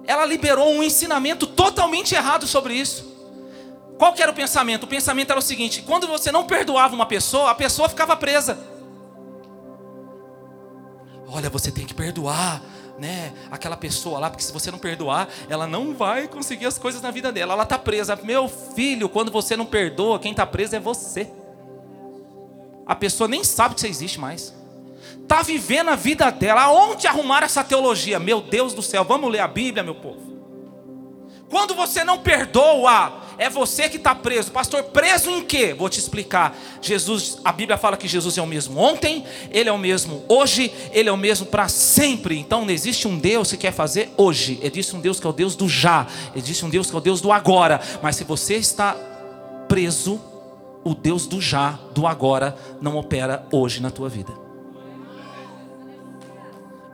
ela 0.05 0.25
liberou 0.25 0.69
um 0.71 0.83
ensinamento 0.83 1.47
totalmente 1.47 2.15
errado 2.15 2.47
sobre 2.47 2.73
isso. 2.73 3.11
Qual 3.97 4.13
era 4.17 4.31
o 4.31 4.33
pensamento? 4.33 4.83
O 4.83 4.87
pensamento 4.87 5.29
era 5.29 5.39
o 5.39 5.43
seguinte: 5.43 5.81
quando 5.81 6.07
você 6.07 6.31
não 6.31 6.45
perdoava 6.45 6.93
uma 6.95 7.05
pessoa, 7.05 7.51
a 7.51 7.55
pessoa 7.55 7.89
ficava 7.89 8.15
presa. 8.15 8.57
Olha, 11.27 11.49
você 11.49 11.71
tem 11.71 11.85
que 11.85 11.93
perdoar, 11.93 12.61
né, 12.99 13.31
aquela 13.49 13.77
pessoa 13.77 14.19
lá, 14.19 14.29
porque 14.29 14.43
se 14.43 14.51
você 14.51 14.69
não 14.69 14.77
perdoar, 14.77 15.29
ela 15.47 15.65
não 15.65 15.93
vai 15.93 16.27
conseguir 16.27 16.65
as 16.65 16.77
coisas 16.77 17.01
na 17.01 17.09
vida 17.09 17.31
dela. 17.31 17.53
Ela 17.53 17.63
está 17.63 17.79
presa. 17.79 18.15
Meu 18.21 18.49
filho, 18.49 19.07
quando 19.07 19.31
você 19.31 19.55
não 19.55 19.65
perdoa, 19.65 20.19
quem 20.19 20.31
está 20.31 20.45
preso 20.45 20.75
é 20.75 20.79
você. 20.79 21.31
A 22.91 22.95
pessoa 22.95 23.25
nem 23.25 23.41
sabe 23.41 23.73
que 23.75 23.79
você 23.79 23.87
existe 23.87 24.19
mais. 24.19 24.53
Está 25.23 25.41
vivendo 25.41 25.91
a 25.91 25.95
vida 25.95 26.29
dela. 26.29 26.63
Aonde 26.63 27.07
arrumar 27.07 27.41
essa 27.41 27.63
teologia? 27.63 28.19
Meu 28.19 28.41
Deus 28.41 28.73
do 28.73 28.81
céu, 28.81 29.05
vamos 29.05 29.31
ler 29.31 29.39
a 29.39 29.47
Bíblia, 29.47 29.81
meu 29.81 29.95
povo. 29.95 30.19
Quando 31.49 31.73
você 31.73 32.03
não 32.03 32.17
perdoa, 32.17 33.21
é 33.37 33.49
você 33.49 33.87
que 33.87 33.95
está 33.95 34.13
preso. 34.13 34.51
Pastor, 34.51 34.83
preso 34.83 35.29
em 35.29 35.41
quê? 35.41 35.73
Vou 35.73 35.87
te 35.87 35.99
explicar. 35.99 36.53
Jesus, 36.81 37.39
a 37.45 37.53
Bíblia 37.53 37.77
fala 37.77 37.95
que 37.95 38.09
Jesus 38.09 38.37
é 38.37 38.41
o 38.41 38.45
mesmo 38.45 38.77
ontem, 38.77 39.23
Ele 39.51 39.69
é 39.69 39.71
o 39.71 39.77
mesmo 39.77 40.25
hoje, 40.27 40.69
Ele 40.91 41.07
é 41.07 41.13
o 41.13 41.17
mesmo 41.17 41.45
para 41.45 41.69
sempre. 41.69 42.37
Então 42.37 42.65
não 42.65 42.71
existe 42.71 43.07
um 43.07 43.17
Deus 43.17 43.51
que 43.51 43.57
quer 43.57 43.71
fazer 43.71 44.11
hoje. 44.17 44.59
Existe 44.61 44.93
um 44.97 44.99
Deus 44.99 45.17
que 45.17 45.25
é 45.25 45.29
o 45.29 45.33
Deus 45.33 45.55
do 45.55 45.69
já. 45.69 46.07
Existe 46.35 46.65
um 46.65 46.69
Deus 46.69 46.89
que 46.89 46.95
é 46.97 46.99
o 46.99 47.01
Deus 47.01 47.21
do 47.21 47.31
agora. 47.31 47.79
Mas 48.01 48.17
se 48.17 48.25
você 48.25 48.57
está 48.57 48.97
preso, 49.69 50.19
o 50.83 50.93
Deus 50.95 51.27
do 51.27 51.41
já, 51.41 51.79
do 51.93 52.07
agora, 52.07 52.55
não 52.81 52.97
opera 52.97 53.45
hoje 53.51 53.81
na 53.81 53.91
tua 53.91 54.09
vida. 54.09 54.33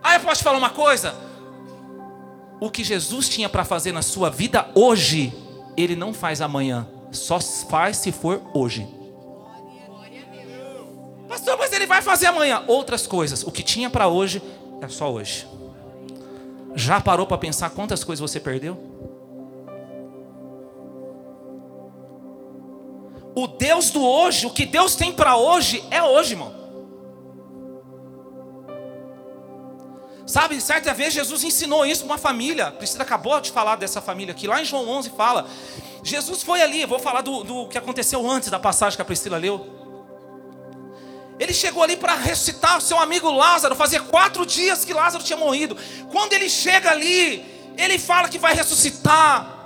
Ah, 0.04 0.16
eu 0.16 0.20
posso 0.22 0.42
te 0.42 0.44
falar 0.44 0.58
uma 0.58 0.70
coisa? 0.70 1.28
o 2.60 2.70
que 2.70 2.84
Jesus 2.84 3.30
tinha 3.30 3.48
para 3.48 3.64
fazer 3.64 3.92
na 3.92 4.02
sua 4.02 4.30
vida 4.30 4.68
hoje, 4.74 5.34
ele 5.76 5.96
não 5.96 6.14
faz 6.14 6.42
amanhã, 6.42 6.88
só 7.12 7.40
faz 7.40 7.98
se 7.98 8.12
for 8.12 8.42
hoje. 8.54 8.88
Pastor, 11.28 11.58
mas 11.58 11.72
ele 11.72 11.86
vai 11.86 12.02
fazer 12.02 12.28
amanhã 12.28 12.64
outras 12.68 13.06
coisas. 13.06 13.44
O 13.44 13.52
que 13.52 13.62
tinha 13.62 13.90
para 13.90 14.08
hoje 14.08 14.42
é 14.82 14.88
só 14.88 15.12
hoje. 15.12 15.46
Já 16.74 17.02
parou 17.02 17.28
para 17.28 17.38
pensar 17.38 17.70
quantas 17.70 18.04
coisas 18.04 18.20
você 18.20 18.40
perdeu? 18.40 18.97
O 23.40 23.46
Deus 23.46 23.92
do 23.92 24.04
hoje, 24.04 24.48
o 24.48 24.50
que 24.50 24.66
Deus 24.66 24.96
tem 24.96 25.14
para 25.14 25.38
hoje 25.38 25.84
é 25.92 26.02
hoje, 26.02 26.34
irmão. 26.34 26.56
Sabe, 30.26 30.60
certa 30.60 30.92
vez 30.92 31.14
Jesus 31.14 31.44
ensinou 31.44 31.86
isso 31.86 32.02
para 32.02 32.14
uma 32.14 32.18
família. 32.18 32.72
Priscila 32.72 33.04
acabou 33.04 33.40
de 33.40 33.52
falar 33.52 33.76
dessa 33.76 34.02
família 34.02 34.32
aqui. 34.32 34.48
Lá 34.48 34.60
em 34.60 34.66
João 34.66 34.90
11 34.90 35.12
fala. 35.12 35.48
Jesus 36.04 36.42
foi 36.42 36.64
ali, 36.64 36.84
vou 36.88 36.98
falar 36.98 37.22
do, 37.22 37.44
do 37.44 37.68
que 37.68 37.78
aconteceu 37.78 38.28
antes 38.28 38.50
da 38.50 38.58
passagem 38.58 38.96
que 38.96 39.04
a 39.04 39.06
Priscila 39.06 39.38
leu. 39.38 39.68
Ele 41.40 41.54
chegou 41.54 41.84
ali 41.84 41.96
para 41.96 42.16
ressuscitar 42.16 42.80
o 42.80 42.82
seu 42.82 42.98
amigo 42.98 43.30
Lázaro. 43.30 43.76
Fazia 43.76 44.02
quatro 44.02 44.48
dias 44.48 44.84
que 44.84 44.96
Lázaro 44.96 45.24
tinha 45.24 45.38
morrido. 45.38 45.78
Quando 46.12 46.34
ele 46.34 46.50
chega 46.50 46.90
ali, 46.90 47.46
ele 47.78 48.00
fala 48.00 48.30
que 48.30 48.40
vai 48.40 48.56
ressuscitar. 48.56 49.57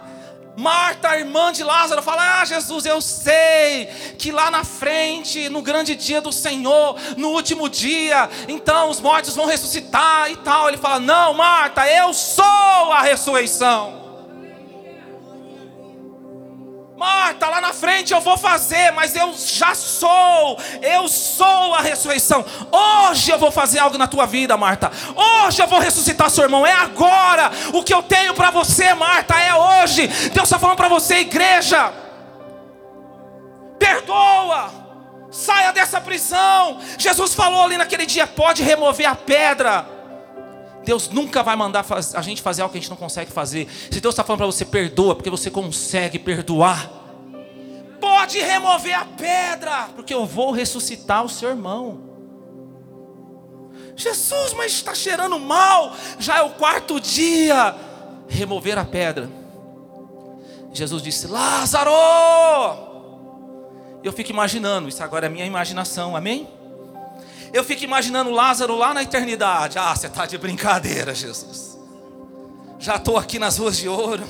Marta, 0.56 1.18
irmã 1.18 1.52
de 1.52 1.64
Lázaro, 1.64 2.02
fala: 2.02 2.42
Ah, 2.42 2.46
Jesus, 2.46 2.86
eu 2.86 3.02
sei 3.02 3.86
que 4.18 4.32
lá 4.32 4.52
na 4.52 4.64
frente, 4.64 5.50
no 5.50 5.62
grande 5.62 5.96
dia 5.96 6.22
do 6.22 6.32
Senhor, 6.32 6.98
no 7.18 7.30
último 7.30 7.70
dia, 7.70 8.30
então 8.48 8.90
os 8.90 9.00
mortos 9.00 9.36
vão 9.36 9.46
ressuscitar 9.46 10.30
e 10.30 10.36
tal. 10.38 10.68
Ele 10.68 10.78
fala: 10.78 11.00
Não, 11.00 11.34
Marta, 11.34 11.88
eu 11.88 12.14
sou 12.14 12.44
a 12.92 13.02
ressurreição. 13.02 14.01
Marta, 17.02 17.50
lá 17.50 17.60
na 17.60 17.74
frente 17.74 18.14
eu 18.14 18.22
vou 18.22 18.38
fazer, 18.38 18.92
mas 18.92 19.16
eu 19.16 19.34
já 19.36 19.74
sou, 19.74 20.60
eu 20.84 21.08
sou 21.08 21.74
a 21.74 21.82
ressurreição. 21.82 22.46
Hoje 22.72 23.32
eu 23.32 23.40
vou 23.40 23.50
fazer 23.50 23.80
algo 23.80 23.98
na 23.98 24.08
tua 24.08 24.28
vida, 24.28 24.56
Marta. 24.56 24.92
Hoje 25.16 25.64
eu 25.64 25.68
vou 25.68 25.80
ressuscitar 25.80 26.30
seu 26.30 26.44
irmão. 26.44 26.64
É 26.64 26.74
agora. 26.74 27.50
O 27.74 27.84
que 27.84 27.92
eu 27.92 28.04
tenho 28.04 28.36
para 28.36 28.52
você, 28.52 28.94
Marta, 28.94 29.34
é 29.34 29.52
hoje. 29.52 30.06
Deus 30.06 30.44
está 30.44 30.60
falando 30.60 30.78
para 30.78 30.90
você, 30.90 31.22
igreja. 31.22 31.92
Perdoa. 33.80 34.70
Saia 35.32 35.74
dessa 35.74 36.00
prisão. 36.00 36.82
Jesus 37.00 37.34
falou 37.34 37.64
ali 37.64 37.78
naquele 37.78 38.06
dia: 38.06 38.28
pode 38.28 38.62
remover 38.62 39.10
a 39.10 39.16
pedra. 39.16 40.01
Deus 40.84 41.10
nunca 41.10 41.44
vai 41.44 41.56
mandar 41.56 41.86
a 42.16 42.22
gente 42.22 42.42
fazer 42.42 42.62
algo 42.62 42.72
que 42.72 42.78
a 42.78 42.82
gente 42.82 42.90
não 42.90 42.98
consegue 42.98 43.32
fazer. 43.32 43.68
Se 43.92 44.00
Deus 44.00 44.14
está 44.14 44.24
falando 44.24 44.40
para 44.40 44.48
você, 44.48 44.66
perdoa, 44.66 45.16
porque 45.16 45.30
você 45.30 45.50
consegue 45.52 46.18
perdoar. 46.18 46.90
Pode 48.00 48.40
remover 48.40 48.98
a 48.98 49.06
pedra, 49.06 49.90
porque 49.96 50.14
eu 50.14 50.26
vou 50.26 50.52
ressuscitar 50.52 51.24
o 51.24 51.30
seu 51.30 51.50
irmão. 51.50 52.10
Jesus, 53.96 54.54
mas 54.54 54.72
está 54.72 54.96
cheirando 54.96 55.40
mal, 55.40 55.94
já 56.18 56.38
é 56.38 56.42
o 56.42 56.52
quarto 56.52 57.00
dia. 57.00 57.76
Remover 58.28 58.78
a 58.78 58.86
pedra. 58.86 59.30
Jesus 60.74 61.04
disse: 61.04 61.28
Lázaro! 61.28 61.92
Eu 64.04 64.12
fico 64.12 64.32
imaginando, 64.32 64.90
isso 64.90 65.04
agora 65.04 65.28
é 65.28 65.30
minha 65.30 65.46
imaginação, 65.46 66.16
amém? 66.16 66.48
Eu 67.54 67.64
fico 67.64 67.84
imaginando 67.84 68.32
Lázaro 68.32 68.76
lá 68.76 68.94
na 68.94 69.04
eternidade. 69.04 69.78
Ah, 69.78 69.96
você 69.96 70.08
está 70.08 70.26
de 70.26 70.38
brincadeira, 70.38 71.14
Jesus. 71.14 71.78
Já 72.80 72.96
estou 72.96 73.18
aqui 73.18 73.38
nas 73.38 73.58
ruas 73.58 73.78
de 73.78 73.88
ouro. 73.90 74.24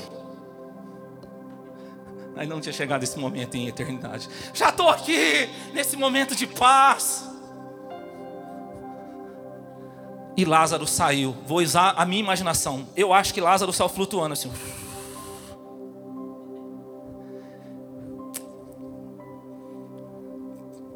Aí 2.36 2.46
não 2.46 2.60
tinha 2.60 2.72
chegado 2.72 3.02
esse 3.02 3.18
momento 3.18 3.54
em 3.54 3.68
eternidade. 3.68 4.28
Já 4.52 4.70
estou 4.70 4.88
aqui 4.88 5.48
nesse 5.72 5.96
momento 5.96 6.34
de 6.34 6.46
paz. 6.46 7.24
E 10.36 10.44
Lázaro 10.44 10.86
saiu. 10.86 11.36
Vou 11.46 11.58
usar 11.58 11.94
a 11.96 12.04
minha 12.04 12.20
imaginação. 12.20 12.86
Eu 12.96 13.12
acho 13.12 13.32
que 13.32 13.40
Lázaro 13.40 13.72
saiu 13.72 13.88
flutuando 13.88 14.32
assim. 14.32 14.50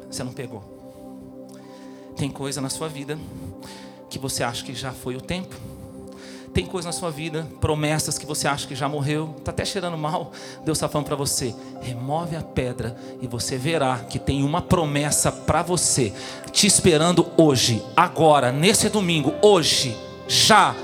Você 0.09 0.23
não 0.23 0.33
pegou. 0.33 0.76
Tem 2.17 2.31
coisa 2.31 2.59
na 2.59 2.69
sua 2.69 2.89
vida 2.89 3.17
que 4.09 4.17
você 4.17 4.43
acha 4.43 4.63
que 4.63 4.73
já 4.73 4.91
foi 4.91 5.15
o 5.15 5.21
tempo. 5.21 5.55
Tem 6.51 6.65
coisa 6.65 6.87
na 6.87 6.91
sua 6.91 7.11
vida, 7.11 7.47
promessas 7.61 8.17
que 8.17 8.25
você 8.25 8.47
acha 8.47 8.67
que 8.67 8.73
já 8.73 8.89
morreu, 8.89 9.35
está 9.37 9.51
até 9.51 9.63
cheirando 9.63 9.95
mal. 9.95 10.31
Deus 10.65 10.79
está 10.79 10.89
falando 10.89 11.05
para 11.05 11.15
você: 11.15 11.53
remove 11.81 12.35
a 12.35 12.41
pedra 12.41 12.97
e 13.21 13.27
você 13.27 13.55
verá 13.57 13.99
que 14.09 14.17
tem 14.17 14.43
uma 14.43 14.59
promessa 14.59 15.31
para 15.31 15.61
você, 15.61 16.11
te 16.51 16.65
esperando 16.65 17.27
hoje, 17.37 17.83
agora, 17.95 18.51
nesse 18.51 18.89
domingo, 18.89 19.35
hoje, 19.41 19.95
já. 20.27 20.75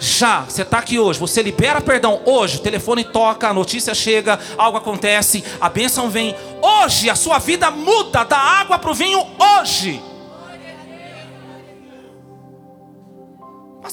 Já, 0.00 0.42
você 0.42 0.62
está 0.62 0.78
aqui 0.78 0.96
hoje, 0.96 1.18
você 1.18 1.42
libera 1.42 1.80
perdão 1.80 2.20
hoje, 2.24 2.58
o 2.58 2.60
telefone 2.60 3.02
toca, 3.02 3.48
a 3.48 3.52
notícia 3.52 3.92
chega, 3.96 4.38
algo 4.56 4.78
acontece, 4.78 5.42
a 5.60 5.68
bênção 5.68 6.08
vem. 6.08 6.36
Hoje 6.62 7.10
a 7.10 7.16
sua 7.16 7.38
vida 7.38 7.68
muda 7.68 8.22
da 8.22 8.38
água 8.38 8.78
para 8.78 8.92
o 8.92 8.94
vinho 8.94 9.20
hoje. 9.36 10.00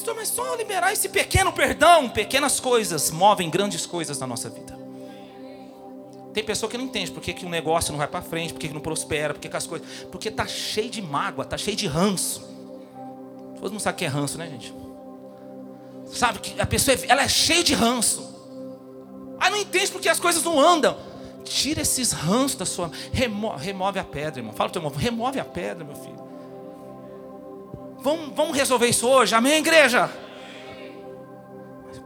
Pastor, 0.06 0.14
mas 0.14 0.28
só 0.28 0.54
liberar 0.54 0.92
esse 0.92 1.08
pequeno 1.08 1.52
perdão, 1.52 2.08
pequenas 2.08 2.60
coisas 2.60 3.10
movem 3.10 3.50
grandes 3.50 3.86
coisas 3.86 4.18
na 4.20 4.26
nossa 4.26 4.48
vida. 4.48 4.78
Tem 6.32 6.44
pessoa 6.44 6.70
que 6.70 6.78
não 6.78 6.84
entende 6.84 7.10
por 7.10 7.20
que, 7.20 7.32
que 7.32 7.44
o 7.44 7.48
negócio 7.48 7.90
não 7.90 7.98
vai 7.98 8.06
para 8.06 8.22
frente, 8.22 8.52
por 8.52 8.60
que, 8.60 8.68
que 8.68 8.74
não 8.74 8.80
prospera, 8.80 9.34
por 9.34 9.40
que, 9.40 9.56
as 9.56 9.66
coisas. 9.66 10.04
Porque 10.12 10.30
tá 10.30 10.46
cheio 10.46 10.90
de 10.90 11.02
mágoa, 11.02 11.44
tá 11.44 11.58
cheio 11.58 11.76
de 11.76 11.88
ranço. 11.88 12.40
Todo 13.60 13.72
mundo 13.72 13.80
sabe 13.80 13.96
o 13.96 13.98
que 13.98 14.04
é 14.04 14.08
ranço, 14.08 14.38
né, 14.38 14.48
gente? 14.48 14.72
Sabe 16.06 16.38
que 16.38 16.60
a 16.60 16.66
pessoa 16.66 16.96
ela 17.08 17.22
é 17.22 17.28
cheia 17.28 17.64
de 17.64 17.74
ranço. 17.74 18.32
Ah, 19.40 19.50
não 19.50 19.58
entende 19.58 19.90
porque 19.90 20.08
as 20.08 20.20
coisas 20.20 20.44
não 20.44 20.60
andam. 20.60 20.96
Tira 21.42 21.82
esses 21.82 22.12
ranços 22.12 22.56
da 22.56 22.66
sua. 22.66 22.92
Remo... 23.12 23.56
remove 23.56 23.98
a 23.98 24.04
pedra, 24.04 24.38
irmão. 24.38 24.54
Fala 24.54 24.70
para 24.70 24.78
o 24.78 24.82
teu 24.82 24.88
irmão, 24.88 24.96
remove 24.96 25.40
a 25.40 25.44
pedra, 25.44 25.84
meu 25.84 25.96
filho. 25.96 26.25
Vamos, 28.06 28.36
vamos 28.36 28.56
resolver 28.56 28.86
isso 28.86 29.04
hoje, 29.08 29.34
amém, 29.34 29.54
igreja? 29.54 30.08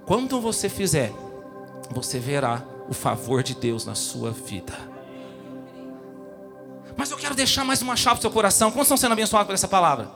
Quando 0.06 0.40
você 0.40 0.66
fizer, 0.66 1.12
você 1.90 2.18
verá 2.18 2.64
o 2.88 2.94
favor 2.94 3.42
de 3.42 3.54
Deus 3.54 3.84
na 3.84 3.94
sua 3.94 4.30
vida. 4.30 4.72
Mas 6.96 7.10
eu 7.10 7.18
quero 7.18 7.34
deixar 7.34 7.66
mais 7.66 7.82
uma 7.82 7.96
chave 7.96 8.14
para 8.14 8.20
o 8.20 8.22
seu 8.22 8.30
coração. 8.30 8.70
Como 8.70 8.80
estão 8.80 8.96
sendo 8.96 9.12
abençoados 9.12 9.46
por 9.46 9.52
essa 9.52 9.68
palavra? 9.68 10.10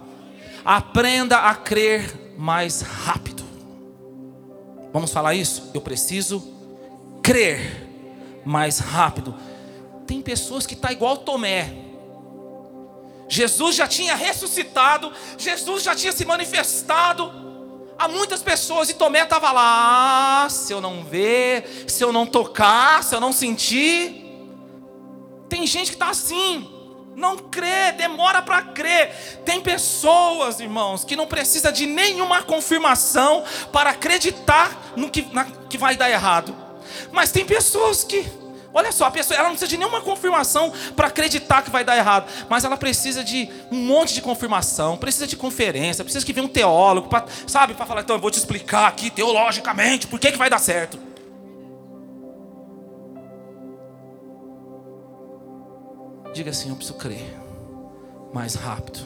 Aprenda 0.65 1.37
a 1.37 1.55
crer 1.55 2.33
mais 2.39 2.81
rápido. 2.81 3.45
Vamos 4.91 5.13
falar 5.13 5.35
isso? 5.35 5.71
Eu 5.75 5.83
preciso 5.83 6.43
crer 7.23 8.41
mais 8.43 8.79
rápido. 8.79 9.35
Tem 10.07 10.23
pessoas 10.23 10.65
que 10.65 10.73
estão 10.73 10.89
tá 10.89 10.95
igual 10.95 11.19
Tomé. 11.19 11.84
Jesus 13.35 13.75
já 13.75 13.89
tinha 13.89 14.15
ressuscitado, 14.15 15.13
Jesus 15.37 15.83
já 15.83 15.93
tinha 15.93 16.13
se 16.13 16.25
manifestado 16.25 17.33
a 17.99 18.07
muitas 18.07 18.45
pessoas 18.45 18.89
e 18.89 18.95
Tomé 18.95 19.25
estava 19.25 19.51
lá. 19.51 20.45
Ah, 20.45 20.49
se 20.49 20.73
eu 20.73 20.81
não 20.81 21.03
ver, 21.03 21.85
se 21.89 22.05
eu 22.05 22.13
não 22.13 22.27
tocar, 22.27 23.03
se 23.03 23.13
eu 23.13 23.21
não 23.21 23.33
sentir. 23.33 24.23
Tem 25.49 25.67
gente 25.67 25.89
que 25.89 25.97
está 25.97 26.11
assim, 26.11 26.71
não 27.17 27.37
crê, 27.37 27.91
demora 27.97 28.41
para 28.41 28.63
crer. 28.63 29.43
Tem 29.45 29.61
pessoas, 29.61 30.61
irmãos, 30.61 31.03
que 31.03 31.17
não 31.17 31.27
precisa 31.27 31.73
de 31.73 31.87
nenhuma 31.87 32.41
confirmação 32.45 33.43
para 33.73 33.91
acreditar 33.91 34.93
no 34.95 35.11
que, 35.11 35.23
na, 35.33 35.45
que 35.45 35.77
vai 35.77 35.97
dar 35.97 36.09
errado. 36.09 36.55
Mas 37.11 37.33
tem 37.33 37.45
pessoas 37.45 38.05
que 38.05 38.44
Olha 38.75 38.91
só, 38.91 39.05
a 39.05 39.11
pessoa 39.13 39.39
ela 39.39 39.49
não 39.49 39.55
precisa 39.55 39.71
de 39.71 39.79
nenhuma 39.79 40.01
confirmação 40.01 40.73
para 40.97 41.07
acreditar 41.07 41.63
que 41.63 41.71
vai 41.71 41.85
dar 41.85 41.97
errado, 41.97 42.29
mas 42.49 42.65
ela 42.65 42.77
precisa 42.77 43.23
de 43.23 43.49
um 43.71 43.77
monte 43.77 44.13
de 44.13 44.21
confirmação, 44.21 44.97
precisa 44.97 45.29
de 45.29 45.37
conferência, 45.37 46.03
precisa 46.03 46.27
que 46.27 46.33
venha 46.33 46.45
um 46.45 46.51
teólogo, 46.51 47.09
pra, 47.09 47.25
sabe, 47.47 47.75
para 47.75 47.87
falar, 47.87 48.01
então 48.01 48.17
eu 48.17 48.21
vou 48.21 48.33
te 48.33 48.39
explicar 48.39 48.89
aqui 48.89 49.11
teologicamente 49.11 50.09
por 50.09 50.19
que, 50.19 50.33
que 50.33 50.39
vai 50.39 50.51
dar 50.51 50.59
certo. 50.59 50.99
Diga 56.35 56.51
assim: 56.51 56.69
eu 56.69 56.75
preciso 56.75 56.99
crer 56.99 57.33
mais 58.33 58.57
rápido. 58.57 58.99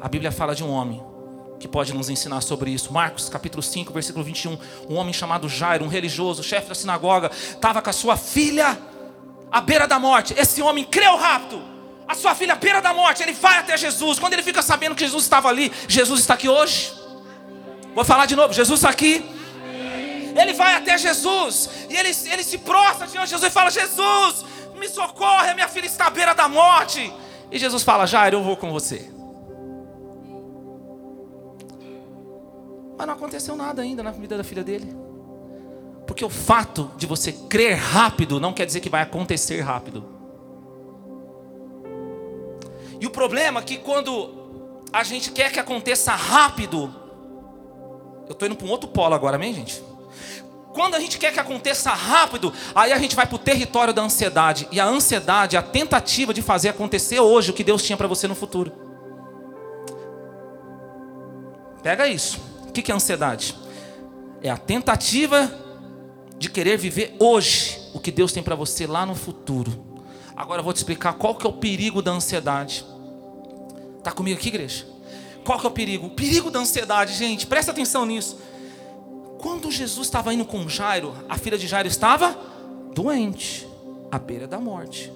A 0.00 0.08
Bíblia 0.08 0.30
fala 0.30 0.54
de 0.54 0.62
um 0.62 0.70
homem 0.70 1.02
que 1.60 1.68
pode 1.68 1.92
nos 1.92 2.08
ensinar 2.08 2.40
sobre 2.40 2.70
isso. 2.70 2.90
Marcos 2.90 3.28
capítulo 3.28 3.62
5, 3.62 3.92
versículo 3.92 4.24
21. 4.24 4.58
Um 4.88 4.96
homem 4.96 5.12
chamado 5.12 5.46
Jairo, 5.46 5.84
um 5.84 5.88
religioso, 5.88 6.42
chefe 6.42 6.70
da 6.70 6.74
sinagoga, 6.74 7.30
estava 7.30 7.82
com 7.82 7.90
a 7.90 7.92
sua 7.92 8.16
filha 8.16 8.78
à 9.52 9.60
beira 9.60 9.86
da 9.86 9.98
morte. 9.98 10.34
Esse 10.38 10.62
homem 10.62 10.84
creu 10.84 11.16
rápido. 11.16 11.62
A 12.08 12.14
sua 12.14 12.34
filha 12.34 12.54
à 12.54 12.56
beira 12.56 12.80
da 12.80 12.94
morte, 12.94 13.22
ele 13.22 13.34
vai 13.34 13.58
até 13.58 13.76
Jesus. 13.76 14.18
Quando 14.18 14.32
ele 14.32 14.42
fica 14.42 14.62
sabendo 14.62 14.94
que 14.94 15.04
Jesus 15.04 15.22
estava 15.22 15.48
ali, 15.48 15.70
Jesus 15.86 16.20
está 16.20 16.34
aqui 16.34 16.48
hoje. 16.48 16.92
Vou 17.94 18.04
falar 18.04 18.24
de 18.24 18.34
novo: 18.34 18.54
Jesus 18.54 18.80
está 18.80 18.88
aqui. 18.88 19.22
Ele 20.34 20.54
vai 20.54 20.76
até 20.76 20.96
Jesus 20.96 21.68
e 21.90 21.96
ele, 21.96 22.08
ele 22.32 22.44
se 22.44 22.58
prostra 22.58 23.06
diante 23.06 23.26
de 23.26 23.30
Jesus 23.32 23.50
e 23.50 23.52
fala: 23.52 23.70
Jesus, 23.70 24.44
me 24.78 24.88
socorre, 24.88 25.52
minha 25.52 25.68
filha 25.68 25.86
está 25.86 26.06
à 26.06 26.10
beira 26.10 26.34
da 26.34 26.48
morte. 26.48 27.12
E 27.52 27.58
Jesus 27.58 27.82
fala: 27.82 28.06
Jairo, 28.06 28.38
eu 28.38 28.42
vou 28.42 28.56
com 28.56 28.72
você. 28.72 29.19
Mas 33.00 33.06
não 33.06 33.14
aconteceu 33.14 33.56
nada 33.56 33.80
ainda 33.80 34.02
na 34.02 34.10
vida 34.10 34.36
da 34.36 34.44
filha 34.44 34.62
dele. 34.62 34.94
Porque 36.06 36.22
o 36.22 36.28
fato 36.28 36.90
de 36.98 37.06
você 37.06 37.32
crer 37.32 37.74
rápido 37.74 38.38
não 38.38 38.52
quer 38.52 38.66
dizer 38.66 38.80
que 38.80 38.90
vai 38.90 39.00
acontecer 39.00 39.62
rápido. 39.62 40.04
E 43.00 43.06
o 43.06 43.10
problema 43.10 43.60
é 43.60 43.62
que 43.62 43.78
quando 43.78 44.84
a 44.92 45.02
gente 45.02 45.32
quer 45.32 45.50
que 45.50 45.58
aconteça 45.58 46.12
rápido, 46.12 46.94
eu 48.26 48.32
estou 48.32 48.46
indo 48.46 48.54
para 48.54 48.66
um 48.66 48.70
outro 48.70 48.90
polo 48.90 49.14
agora, 49.14 49.36
amém, 49.36 49.54
gente? 49.54 49.82
Quando 50.74 50.94
a 50.94 51.00
gente 51.00 51.16
quer 51.16 51.32
que 51.32 51.40
aconteça 51.40 51.88
rápido, 51.88 52.52
aí 52.74 52.92
a 52.92 52.98
gente 52.98 53.16
vai 53.16 53.26
para 53.26 53.36
o 53.36 53.38
território 53.38 53.94
da 53.94 54.02
ansiedade. 54.02 54.68
E 54.70 54.78
a 54.78 54.84
ansiedade 54.84 55.56
é 55.56 55.58
a 55.58 55.62
tentativa 55.62 56.34
de 56.34 56.42
fazer 56.42 56.68
acontecer 56.68 57.18
hoje 57.18 57.50
o 57.50 57.54
que 57.54 57.64
Deus 57.64 57.82
tinha 57.82 57.96
para 57.96 58.06
você 58.06 58.28
no 58.28 58.34
futuro. 58.34 58.70
Pega 61.82 62.06
isso. 62.06 62.49
O 62.70 62.72
que 62.72 62.92
é 62.92 62.94
ansiedade? 62.94 63.56
É 64.40 64.48
a 64.48 64.56
tentativa 64.56 65.52
de 66.38 66.48
querer 66.48 66.78
viver 66.78 67.16
hoje 67.18 67.80
o 67.92 67.98
que 67.98 68.12
Deus 68.12 68.32
tem 68.32 68.44
para 68.44 68.54
você 68.54 68.86
lá 68.86 69.04
no 69.04 69.16
futuro. 69.16 69.84
Agora 70.36 70.60
eu 70.60 70.64
vou 70.64 70.72
te 70.72 70.76
explicar 70.76 71.14
qual 71.14 71.34
que 71.34 71.44
é 71.44 71.50
o 71.50 71.54
perigo 71.54 72.00
da 72.00 72.12
ansiedade. 72.12 72.86
Tá 74.04 74.12
comigo 74.12 74.38
aqui, 74.38 74.48
igreja? 74.50 74.86
Qual 75.44 75.58
que 75.58 75.66
é 75.66 75.68
o 75.68 75.72
perigo? 75.72 76.06
O 76.06 76.10
perigo 76.10 76.48
da 76.48 76.60
ansiedade, 76.60 77.12
gente, 77.14 77.44
presta 77.44 77.72
atenção 77.72 78.06
nisso. 78.06 78.38
Quando 79.40 79.68
Jesus 79.68 80.06
estava 80.06 80.32
indo 80.32 80.44
com 80.44 80.68
Jairo, 80.68 81.12
a 81.28 81.36
filha 81.36 81.58
de 81.58 81.66
Jairo 81.66 81.88
estava 81.88 82.38
doente, 82.94 83.66
à 84.12 84.18
beira 84.18 84.46
da 84.46 84.60
morte. 84.60 85.12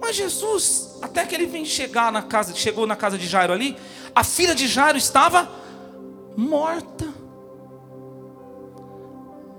Mas 0.00 0.16
Jesus, 0.16 0.98
até 1.02 1.26
que 1.26 1.34
ele 1.34 1.46
vem 1.46 1.66
chegar 1.66 2.10
na 2.10 2.22
casa, 2.22 2.54
chegou 2.54 2.86
na 2.86 2.96
casa 2.96 3.18
de 3.18 3.26
Jairo 3.26 3.52
ali, 3.52 3.76
a 4.14 4.24
filha 4.24 4.54
de 4.54 4.66
Jairo 4.66 4.96
estava 4.96 5.60
morta. 6.36 7.06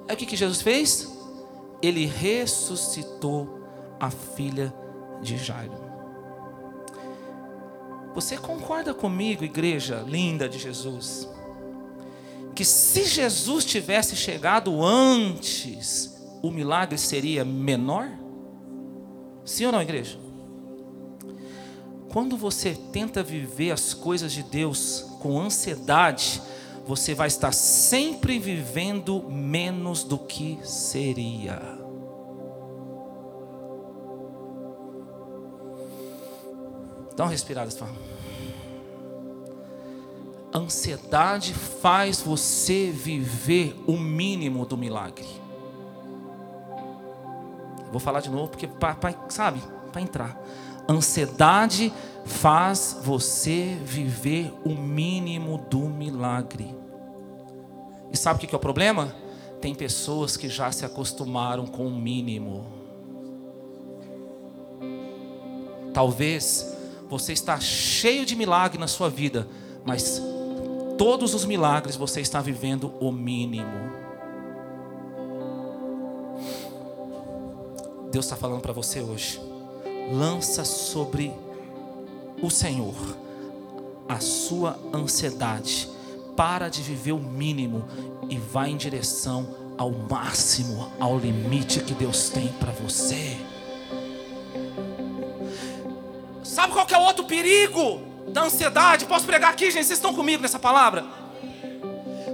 Aí 0.08 0.16
o 0.16 0.18
que, 0.18 0.26
que 0.26 0.36
Jesus 0.36 0.62
fez? 0.62 1.12
Ele 1.82 2.06
ressuscitou 2.06 3.60
a 4.00 4.10
filha 4.10 4.74
de 5.22 5.38
Jairo. 5.38 5.84
Você 8.14 8.38
concorda 8.38 8.94
comigo, 8.94 9.44
igreja 9.44 10.04
linda 10.08 10.48
de 10.48 10.60
Jesus? 10.60 11.28
Que 12.54 12.64
se 12.64 13.06
Jesus 13.06 13.66
tivesse 13.66 14.16
chegado 14.16 14.84
antes, 14.84 16.16
o 16.42 16.52
milagre 16.52 16.98
seria 16.98 17.44
menor? 17.44 18.10
Sim 19.44 19.66
ou 19.66 19.72
não, 19.72 19.82
igreja? 19.82 20.20
Quando 22.12 22.38
você 22.38 22.78
tenta 22.92 23.24
viver 23.24 23.72
as 23.72 23.94
coisas 23.94 24.32
de 24.32 24.44
Deus 24.44 25.04
com 25.20 25.42
ansiedade, 25.42 26.40
você 26.86 27.14
vai 27.14 27.28
estar 27.28 27.54
sempre 27.54 28.38
vivendo 28.38 29.24
menos 29.30 30.04
do 30.04 30.18
que 30.18 30.60
seria. 30.64 31.62
Dá 37.16 37.24
uma 37.24 37.32
respirada, 37.32 37.70
só. 37.72 37.88
Ansiedade 40.54 41.54
faz 41.54 42.22
você 42.22 42.92
viver 42.92 43.76
o 43.88 43.94
mínimo 43.94 44.66
do 44.66 44.78
milagre. 44.78 45.28
Vou 47.92 48.00
falar 48.00 48.22
de 48.22 48.30
novo 48.30 48.50
porque, 48.50 48.68
pra, 48.68 48.96
pra, 48.96 49.14
sabe, 49.30 49.62
para 49.92 50.02
entrar. 50.02 50.40
Ansiedade 50.90 51.92
faz 51.92 52.13
você 53.04 53.78
viver 53.84 54.54
o 54.64 54.70
mínimo 54.70 55.58
do 55.70 55.82
milagre. 55.82 56.76
E 58.12 58.18
sabe 58.18 58.38
o 58.38 58.48
que 58.48 58.54
é 58.54 58.58
o 58.58 58.62
problema? 58.62 59.14
Tem 59.60 59.74
pessoas 59.74 60.38
que 60.38 60.50
já 60.50 60.72
se 60.72 60.86
acostumaram 60.86 61.66
com 61.66 61.88
o 61.88 61.96
mínimo. 61.96 62.66
Talvez 65.94 66.76
você 67.10 67.34
está 67.34 67.60
cheio 67.60 68.26
de 68.26 68.36
milagre 68.36 68.80
na 68.80 68.88
sua 68.88 69.10
vida, 69.10 69.48
mas 69.86 70.22
todos 70.98 71.34
os 71.34 71.46
milagres 71.46 71.96
você 71.96 72.22
está 72.22 72.42
vivendo 72.42 72.94
o 73.00 73.12
mínimo. 73.12 73.92
Deus 78.12 78.26
está 78.26 78.36
falando 78.36 78.62
para 78.62 78.74
você 78.74 79.02
hoje. 79.02 79.42
Lança 80.12 80.64
sobre 80.64 81.34
o 82.46 82.52
Senhor 82.52 82.94
a 84.08 84.20
sua 84.20 84.78
ansiedade. 84.94 85.90
Para 86.36 86.68
de 86.68 86.82
viver 86.82 87.12
o 87.12 87.20
mínimo 87.20 87.88
e 88.30 88.38
vai 88.38 88.70
em 88.70 88.78
direção 88.78 89.56
ao 89.78 89.92
máximo, 89.92 90.92
ao 91.00 91.18
limite 91.18 91.80
que 91.80 91.94
Deus 91.94 92.30
tem 92.30 92.48
para 92.60 92.72
você. 92.72 93.38
Sabe 96.44 96.74
qual 96.74 96.86
que 96.86 96.94
é 96.94 96.98
o 96.98 97.04
outro 97.04 97.26
perigo 97.26 98.02
da 98.28 98.44
ansiedade? 98.44 99.06
Posso 99.06 99.26
pregar 99.26 99.52
aqui, 99.52 99.66
gente? 99.66 99.86
Vocês 99.86 99.98
estão 99.98 100.14
comigo 100.14 100.42
nessa 100.42 100.60
palavra? 100.60 101.06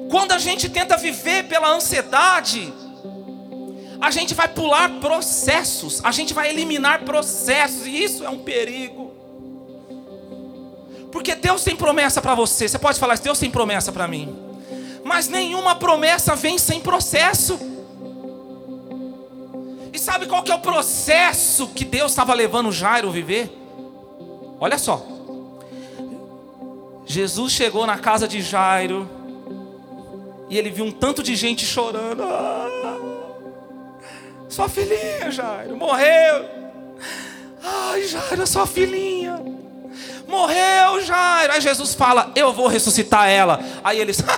Quando 0.09 0.31
a 0.31 0.39
gente 0.39 0.69
tenta 0.69 0.97
viver 0.97 1.47
pela 1.47 1.69
ansiedade, 1.69 2.73
a 4.01 4.09
gente 4.11 4.33
vai 4.33 4.47
pular 4.47 4.89
processos, 4.99 6.03
a 6.03 6.11
gente 6.11 6.33
vai 6.33 6.49
eliminar 6.49 7.03
processos, 7.03 7.85
e 7.85 8.03
isso 8.03 8.23
é 8.23 8.29
um 8.29 8.39
perigo. 8.39 9.08
Porque 11.11 11.35
Deus 11.35 11.63
tem 11.63 11.75
promessa 11.75 12.21
para 12.21 12.35
você. 12.35 12.67
Você 12.67 12.79
pode 12.79 12.99
falar, 12.99 13.17
Deus 13.17 13.39
tem 13.39 13.49
promessa 13.49 13.91
para 13.91 14.07
mim. 14.07 14.35
Mas 15.03 15.27
nenhuma 15.27 15.75
promessa 15.75 16.35
vem 16.35 16.57
sem 16.57 16.79
processo. 16.79 17.59
Sabe 20.09 20.25
qual 20.25 20.41
que 20.41 20.51
é 20.51 20.55
o 20.55 20.59
processo 20.59 21.67
que 21.67 21.85
Deus 21.85 22.13
estava 22.13 22.33
levando 22.33 22.71
Jairo 22.71 23.09
a 23.09 23.11
viver? 23.11 23.55
Olha 24.59 24.79
só. 24.79 25.05
Jesus 27.05 27.53
chegou 27.53 27.85
na 27.85 27.97
casa 27.99 28.27
de 28.27 28.41
Jairo 28.41 29.07
e 30.49 30.57
ele 30.57 30.71
viu 30.71 30.85
um 30.85 30.91
tanto 30.91 31.21
de 31.21 31.35
gente 31.35 31.63
chorando. 31.63 32.23
Ah, 32.23 32.97
sua 34.49 34.67
filhinha, 34.67 35.29
Jairo, 35.29 35.77
morreu. 35.77 36.45
Ai, 37.61 38.01
Jairo, 38.07 38.47
sua 38.47 38.65
filhinha. 38.65 39.39
Morreu, 40.27 41.01
Jairo. 41.03 41.53
Aí 41.53 41.61
Jesus 41.61 41.93
fala: 41.93 42.31
Eu 42.35 42.53
vou 42.53 42.67
ressuscitar 42.67 43.29
ela. 43.29 43.59
Aí 43.83 43.99
eles. 43.99 44.23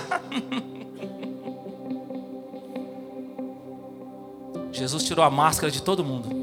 Jesus 4.72 5.04
tirou 5.04 5.24
a 5.24 5.30
máscara 5.30 5.70
de 5.70 5.82
todo 5.82 6.02
mundo. 6.04 6.42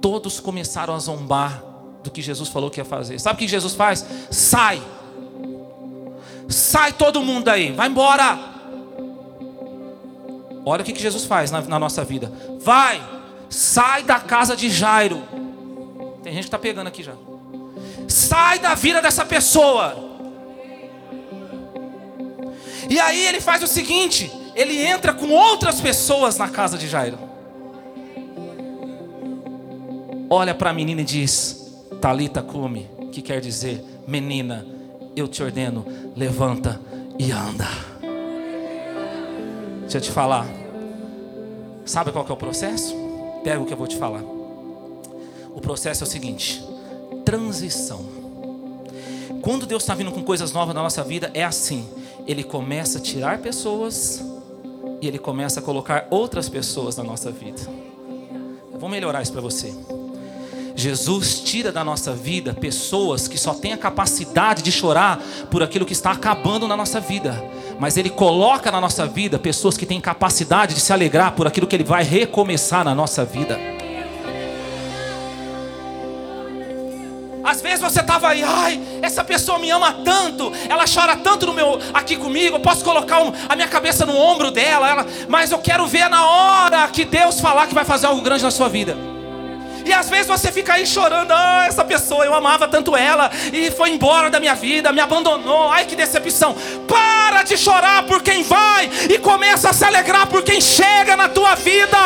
Todos 0.00 0.40
começaram 0.40 0.94
a 0.94 0.98
zombar 0.98 1.62
do 2.02 2.10
que 2.10 2.22
Jesus 2.22 2.48
falou 2.48 2.70
que 2.70 2.80
ia 2.80 2.84
fazer. 2.84 3.18
Sabe 3.18 3.36
o 3.36 3.38
que 3.38 3.48
Jesus 3.48 3.74
faz? 3.74 4.06
Sai. 4.30 4.80
Sai 6.48 6.92
todo 6.92 7.20
mundo 7.20 7.44
daí. 7.44 7.72
Vai 7.72 7.88
embora. 7.88 8.38
Olha 10.64 10.82
o 10.82 10.84
que 10.84 10.94
Jesus 10.94 11.24
faz 11.24 11.50
na, 11.50 11.60
na 11.62 11.78
nossa 11.78 12.04
vida. 12.04 12.32
Vai. 12.60 13.02
Sai 13.50 14.02
da 14.02 14.20
casa 14.20 14.56
de 14.56 14.70
Jairo. 14.70 15.22
Tem 16.22 16.32
gente 16.32 16.42
que 16.42 16.48
está 16.48 16.58
pegando 16.58 16.86
aqui 16.86 17.02
já. 17.02 17.14
Sai 18.08 18.58
da 18.58 18.74
vida 18.74 19.00
dessa 19.02 19.24
pessoa. 19.24 20.08
E 22.88 22.98
aí 22.98 23.26
ele 23.26 23.40
faz 23.40 23.62
o 23.62 23.66
seguinte: 23.66 24.32
ele 24.54 24.80
entra 24.80 25.12
com 25.12 25.30
outras 25.30 25.80
pessoas 25.80 26.36
na 26.36 26.48
casa 26.48 26.78
de 26.78 26.88
Jairo. 26.88 27.18
Olha 30.30 30.54
para 30.54 30.70
a 30.70 30.72
menina 30.72 31.02
e 31.02 31.04
diz: 31.04 31.74
Talita 32.00 32.42
come, 32.42 32.88
que 33.12 33.22
quer 33.22 33.40
dizer, 33.40 33.84
menina, 34.06 34.66
eu 35.14 35.28
te 35.28 35.42
ordeno, 35.42 35.86
levanta 36.16 36.80
e 37.18 37.30
anda. 37.30 37.68
Deixa 39.82 39.98
eu 39.98 40.02
te 40.02 40.10
falar. 40.10 40.46
Sabe 41.84 42.12
qual 42.12 42.24
que 42.24 42.30
é 42.30 42.34
o 42.34 42.38
processo? 42.38 42.94
Pega 43.42 43.60
o 43.60 43.64
que 43.64 43.72
eu 43.72 43.76
vou 43.76 43.86
te 43.86 43.96
falar. 43.96 44.22
O 45.54 45.60
processo 45.60 46.04
é 46.04 46.06
o 46.06 46.10
seguinte: 46.10 46.62
transição. 47.28 48.06
Quando 49.42 49.66
Deus 49.66 49.82
está 49.82 49.94
vindo 49.94 50.10
com 50.10 50.22
coisas 50.22 50.50
novas 50.50 50.74
na 50.74 50.82
nossa 50.82 51.04
vida, 51.04 51.30
é 51.34 51.44
assim. 51.44 51.86
Ele 52.26 52.42
começa 52.42 52.96
a 52.96 53.02
tirar 53.02 53.36
pessoas 53.36 54.24
e 55.02 55.06
Ele 55.06 55.18
começa 55.18 55.60
a 55.60 55.62
colocar 55.62 56.06
outras 56.08 56.48
pessoas 56.48 56.96
na 56.96 57.04
nossa 57.04 57.30
vida. 57.30 57.60
Eu 58.72 58.78
vou 58.78 58.88
melhorar 58.88 59.20
isso 59.20 59.30
para 59.30 59.42
você. 59.42 59.74
Jesus 60.74 61.40
tira 61.40 61.70
da 61.70 61.84
nossa 61.84 62.14
vida 62.14 62.54
pessoas 62.54 63.28
que 63.28 63.36
só 63.36 63.52
têm 63.52 63.74
a 63.74 63.76
capacidade 63.76 64.62
de 64.62 64.72
chorar 64.72 65.22
por 65.50 65.62
aquilo 65.62 65.84
que 65.84 65.92
está 65.92 66.12
acabando 66.12 66.66
na 66.66 66.78
nossa 66.78 66.98
vida, 66.98 67.44
mas 67.78 67.98
Ele 67.98 68.08
coloca 68.08 68.72
na 68.72 68.80
nossa 68.80 69.06
vida 69.06 69.38
pessoas 69.38 69.76
que 69.76 69.84
têm 69.84 70.00
capacidade 70.00 70.74
de 70.74 70.80
se 70.80 70.94
alegrar 70.94 71.32
por 71.32 71.46
aquilo 71.46 71.66
que 71.66 71.76
Ele 71.76 71.84
vai 71.84 72.04
recomeçar 72.04 72.86
na 72.86 72.94
nossa 72.94 73.22
vida. 73.22 73.58
Às 77.58 77.62
vezes 77.62 77.80
você 77.80 77.98
estava 77.98 78.28
aí, 78.28 78.44
ai, 78.44 78.80
essa 79.02 79.24
pessoa 79.24 79.58
me 79.58 79.68
ama 79.68 79.92
tanto, 80.04 80.52
ela 80.68 80.84
chora 80.86 81.16
tanto 81.16 81.44
no 81.44 81.52
meu 81.52 81.80
aqui 81.92 82.14
comigo, 82.14 82.54
eu 82.54 82.60
posso 82.60 82.84
colocar 82.84 83.20
um, 83.20 83.32
a 83.48 83.56
minha 83.56 83.66
cabeça 83.66 84.06
no 84.06 84.16
ombro 84.16 84.52
dela, 84.52 84.88
ela, 84.88 85.06
mas 85.28 85.50
eu 85.50 85.58
quero 85.58 85.84
ver 85.88 86.08
na 86.08 86.24
hora 86.24 86.86
que 86.86 87.04
Deus 87.04 87.40
falar 87.40 87.66
que 87.66 87.74
vai 87.74 87.84
fazer 87.84 88.06
algo 88.06 88.22
grande 88.22 88.44
na 88.44 88.52
sua 88.52 88.68
vida. 88.68 88.96
E 89.84 89.92
às 89.92 90.08
vezes 90.08 90.28
você 90.28 90.52
fica 90.52 90.74
aí 90.74 90.86
chorando, 90.86 91.32
ah, 91.32 91.64
essa 91.66 91.84
pessoa, 91.84 92.24
eu 92.24 92.32
amava 92.32 92.68
tanto 92.68 92.96
ela 92.96 93.28
e 93.52 93.72
foi 93.72 93.90
embora 93.90 94.30
da 94.30 94.38
minha 94.38 94.54
vida, 94.54 94.92
me 94.92 95.00
abandonou, 95.00 95.68
ai 95.68 95.84
que 95.84 95.96
decepção. 95.96 96.54
Para 96.86 97.42
de 97.42 97.56
chorar 97.56 98.04
por 98.04 98.22
quem 98.22 98.44
vai 98.44 98.88
e 99.10 99.18
começa 99.18 99.70
a 99.70 99.72
se 99.72 99.84
alegrar 99.84 100.28
por 100.28 100.44
quem 100.44 100.60
chega 100.60 101.16
na 101.16 101.28
tua 101.28 101.56
vida. 101.56 101.98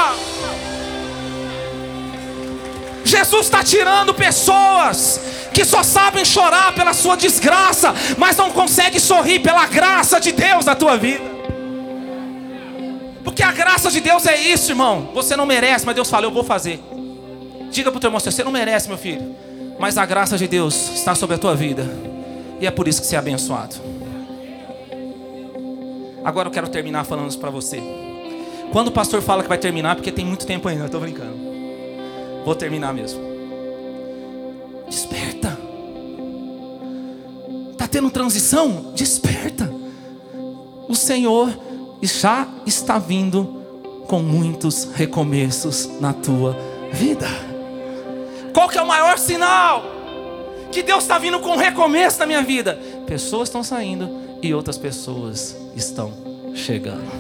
Jesus 3.05 3.45
está 3.45 3.63
tirando 3.63 4.15
pessoas 4.15 5.21
que 5.53 5.65
só 5.65 5.83
sabem 5.83 6.25
chorar 6.25 6.75
pela 6.75 6.93
sua 6.93 7.17
desgraça, 7.17 7.95
mas 8.19 8.37
não 8.37 8.51
conseguem 8.51 8.99
sorrir 8.99 9.41
pela 9.41 9.67
graça 9.67 10.21
de 10.21 10.33
Deus 10.33 10.65
na 10.65 10.75
tua 10.75 10.97
vida. 10.97 11.33
Porque 13.25 13.43
a 13.43 13.53
graça 13.53 13.91
de 13.91 14.01
Deus 14.01 14.27
é 14.27 14.37
isso, 14.37 14.73
irmão. 14.73 15.11
Você 15.15 15.37
não 15.37 15.47
merece, 15.47 15.87
mas 15.87 15.95
Deus 15.95 16.11
fala, 16.11 16.27
eu 16.27 16.31
vou 16.31 16.45
fazer. 16.45 16.81
Diga 17.71 17.91
para 17.91 17.99
o 17.99 18.01
teu 18.01 18.09
irmão, 18.09 18.21
você 18.21 18.45
não 18.45 18.51
merece, 18.51 18.89
meu 18.89 18.99
filho. 18.99 19.35
Mas 19.79 19.97
a 19.97 20.05
graça 20.05 20.37
de 20.37 20.47
Deus 20.47 20.91
está 20.95 21.15
sobre 21.15 21.37
a 21.37 21.39
tua 21.39 21.55
vida. 21.55 21.87
E 22.61 22.67
é 22.67 22.71
por 22.71 22.87
isso 22.87 23.01
que 23.01 23.07
você 23.07 23.17
é 23.17 23.19
abençoado. 23.19 23.77
Agora 26.25 26.49
eu 26.49 26.53
quero 26.53 26.69
terminar 26.69 27.05
falando 27.05 27.31
isso 27.31 27.39
para 27.39 27.51
você. 27.51 27.83
Quando 28.71 28.89
o 28.89 28.93
pastor 28.93 29.21
fala 29.23 29.43
que 29.43 29.49
vai 29.49 29.59
terminar, 29.59 29.97
porque 29.97 30.13
tem 30.13 30.25
muito 30.25 30.47
tempo 30.47 30.69
ainda, 30.69 30.83
eu 30.83 30.87
estou 30.87 31.01
brincando. 31.01 31.37
Vou 32.45 32.55
terminar 32.55 32.93
mesmo. 32.93 33.32
Desperta. 34.93 35.59
Está 37.71 37.89
tendo 37.89 38.11
transição? 38.11 38.93
Desperta. 38.95 39.73
O 40.87 40.95
Senhor 40.95 41.49
já 42.03 42.47
está 42.67 42.99
vindo 42.99 43.63
com 44.07 44.21
muitos 44.21 44.91
recomeços 44.93 45.89
na 45.99 46.13
tua 46.13 46.55
vida. 46.93 47.27
Qual 48.53 48.69
que 48.69 48.77
é 48.77 48.83
o 48.83 48.87
maior 48.87 49.17
sinal? 49.17 49.83
Que 50.71 50.83
Deus 50.83 51.05
está 51.05 51.19
vindo 51.19 51.41
com 51.41 51.53
um 51.53 51.57
recomeço 51.57 52.19
na 52.19 52.27
minha 52.27 52.43
vida. 52.43 52.79
Pessoas 53.07 53.49
estão 53.49 53.65
saindo 53.65 54.11
e 54.43 54.53
outras 54.53 54.77
pessoas 54.77 55.57
estão 55.75 56.13
chegando. 56.55 57.11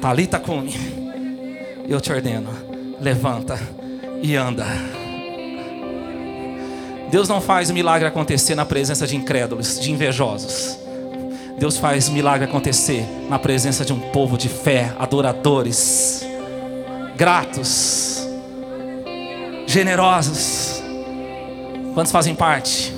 Talita 0.00 0.40
come. 0.40 0.72
Eu 1.86 2.00
te 2.00 2.10
ordeno, 2.10 2.48
levanta 2.98 3.58
e 4.22 4.34
anda. 4.34 4.99
Deus 7.10 7.28
não 7.28 7.40
faz 7.40 7.72
milagre 7.72 8.06
acontecer 8.06 8.54
na 8.54 8.64
presença 8.64 9.04
de 9.04 9.16
incrédulos, 9.16 9.80
de 9.80 9.90
invejosos. 9.90 10.78
Deus 11.58 11.76
faz 11.76 12.08
milagre 12.08 12.44
acontecer 12.44 13.04
na 13.28 13.38
presença 13.38 13.84
de 13.84 13.92
um 13.92 13.98
povo 13.98 14.38
de 14.38 14.48
fé, 14.48 14.94
adoradores, 14.96 16.24
gratos, 17.16 18.26
generosos. 19.66 20.80
Quantos 21.92 22.12
fazem 22.12 22.34
parte? 22.34 22.94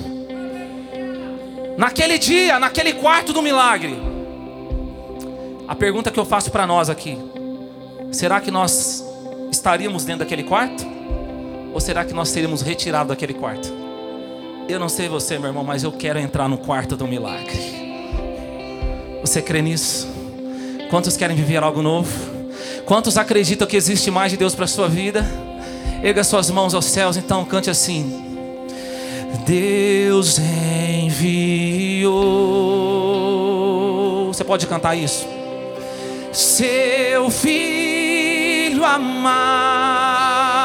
Naquele 1.75 2.19
dia, 2.19 2.59
naquele 2.59 2.93
quarto 2.93 3.33
do 3.33 3.41
milagre, 3.41 3.99
a 5.67 5.73
pergunta 5.73 6.11
que 6.11 6.19
eu 6.19 6.25
faço 6.25 6.51
para 6.51 6.67
nós 6.67 6.87
aqui: 6.87 7.17
será 8.11 8.39
que 8.39 8.51
nós 8.51 9.03
estaríamos 9.51 10.05
dentro 10.05 10.19
daquele 10.19 10.43
quarto? 10.43 10.85
Ou 11.73 11.81
será 11.81 12.05
que 12.05 12.13
nós 12.13 12.29
seríamos 12.29 12.61
retirados 12.61 13.09
daquele 13.09 13.33
quarto? 13.33 13.82
Eu 14.67 14.79
não 14.79 14.87
sei 14.87 15.09
você, 15.09 15.37
meu 15.37 15.49
irmão, 15.49 15.63
mas 15.63 15.83
eu 15.83 15.91
quero 15.91 16.17
entrar 16.17 16.47
no 16.47 16.57
quarto 16.57 16.95
do 16.95 17.05
milagre. 17.05 17.83
Você 19.21 19.41
crê 19.41 19.61
nisso? 19.61 20.07
Quantos 20.89 21.17
querem 21.17 21.35
viver 21.35 21.61
algo 21.61 21.81
novo? 21.81 22.11
Quantos 22.85 23.17
acreditam 23.17 23.67
que 23.67 23.75
existe 23.75 24.09
mais 24.09 24.31
de 24.31 24.37
Deus 24.37 24.55
para 24.55 24.65
sua 24.67 24.87
vida? 24.87 25.25
Erga 26.01 26.23
suas 26.23 26.49
mãos 26.49 26.73
aos 26.73 26.85
céus, 26.85 27.17
então 27.17 27.43
cante 27.45 27.69
assim. 27.69 28.23
Deus 29.45 30.39
enviou. 30.39 32.13
Você 34.27 34.43
pode 34.43 34.65
cantar 34.67 34.95
isso? 34.95 35.27
Seu 36.31 37.29
filho 37.29 38.83
amar 38.85 40.62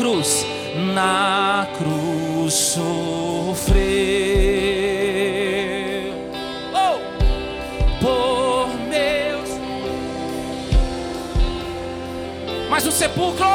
cruz, 0.00 0.46
na 0.94 1.68
cruz 1.76 2.54
sofreu 2.54 3.84
oh, 6.72 6.98
por 8.00 8.68
meus, 8.88 9.50
mas 12.70 12.86
o 12.86 12.92
sepulcro. 12.92 13.46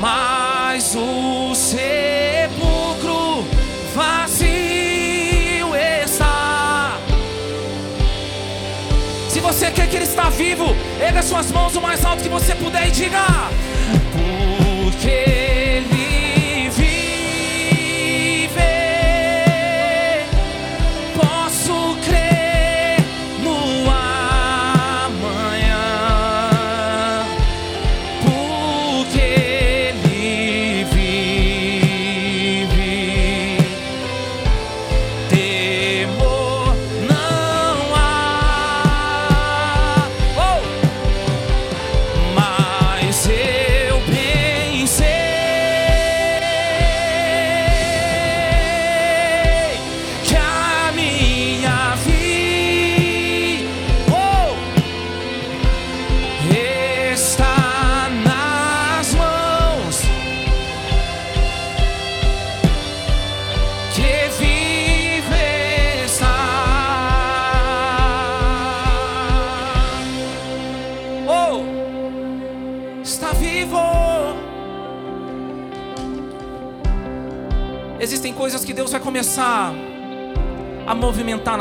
Mas 0.00 0.94
o 0.94 1.54
sepulcro 1.54 3.44
vazio 3.94 5.74
está. 6.04 6.98
Se 9.28 9.40
você 9.40 9.70
crê 9.72 9.86
que 9.88 9.96
Ele 9.96 10.04
está 10.04 10.28
vivo, 10.28 10.66
erga 11.00 11.22
suas 11.22 11.50
mãos 11.50 11.74
o 11.74 11.80
mais 11.80 12.04
alto 12.04 12.22
que 12.22 12.28
você 12.28 12.54
puder 12.54 12.88
e 12.88 12.90
diga: 12.90 13.24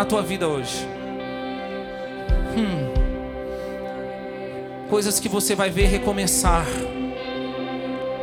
na 0.04 0.10
tua 0.10 0.22
vida 0.22 0.46
hoje. 0.50 0.86
Hum. 2.58 2.92
Coisas 4.90 5.18
que 5.18 5.30
você 5.30 5.56
vai 5.56 5.70
ver 5.70 5.86
recomeçar. 5.86 6.68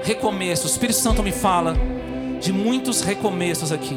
Recomeço. 0.02 0.66
O 0.66 0.70
Espírito 0.70 0.98
Santo 0.98 1.22
me 1.22 1.32
fala 1.32 1.74
de 2.38 2.52
muitos 2.52 3.00
recomeços 3.00 3.72
aqui. 3.72 3.96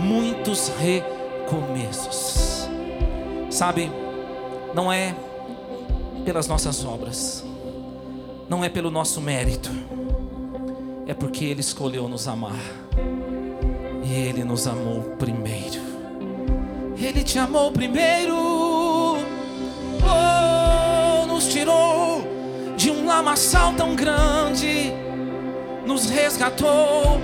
Muitos 0.00 0.72
recomeços. 0.78 2.66
Sabe, 3.50 3.92
não 4.74 4.90
é 4.90 5.14
pelas 6.24 6.46
nossas 6.46 6.82
obras, 6.82 7.44
não 8.48 8.64
é 8.64 8.70
pelo 8.70 8.90
nosso 8.90 9.20
mérito, 9.20 9.70
é 11.06 11.12
porque 11.12 11.44
Ele 11.44 11.60
escolheu 11.60 12.08
nos 12.08 12.26
amar. 12.26 12.58
E 14.02 14.12
Ele 14.12 14.42
nos 14.44 14.66
amou 14.66 15.02
primeiro. 15.18 15.59
Ele 17.10 17.24
te 17.24 17.40
amou 17.40 17.72
primeiro. 17.72 18.36
Oh, 20.04 21.26
nos 21.26 21.48
tirou 21.48 22.22
de 22.76 22.88
um 22.88 23.04
lamaçal 23.04 23.72
tão 23.72 23.96
grande. 23.96 24.92
Nos 25.84 26.08
resgatou 26.08 27.20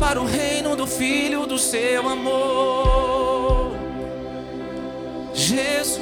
para 0.00 0.18
o 0.18 0.24
reino 0.24 0.74
do 0.74 0.86
Filho 0.86 1.44
do 1.44 1.58
seu 1.58 2.08
amor. 2.08 3.72
Jesus. 5.34 6.00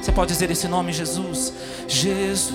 Você 0.00 0.12
pode 0.12 0.32
dizer 0.32 0.48
esse 0.48 0.68
nome, 0.68 0.92
Jesus? 0.92 1.52
Jesus 1.88 2.54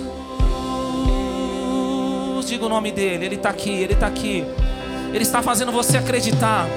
diga 2.52 2.66
o 2.66 2.70
nome 2.70 2.92
dele. 2.92 3.26
Ele 3.26 3.36
está 3.36 3.50
aqui, 3.50 3.70
ele 3.70 3.94
está 3.94 4.08
aqui. 4.08 4.46
Ele 5.14 5.24
está 5.24 5.42
fazendo 5.42 5.72
você 5.72 5.98
acreditar. 5.98 6.68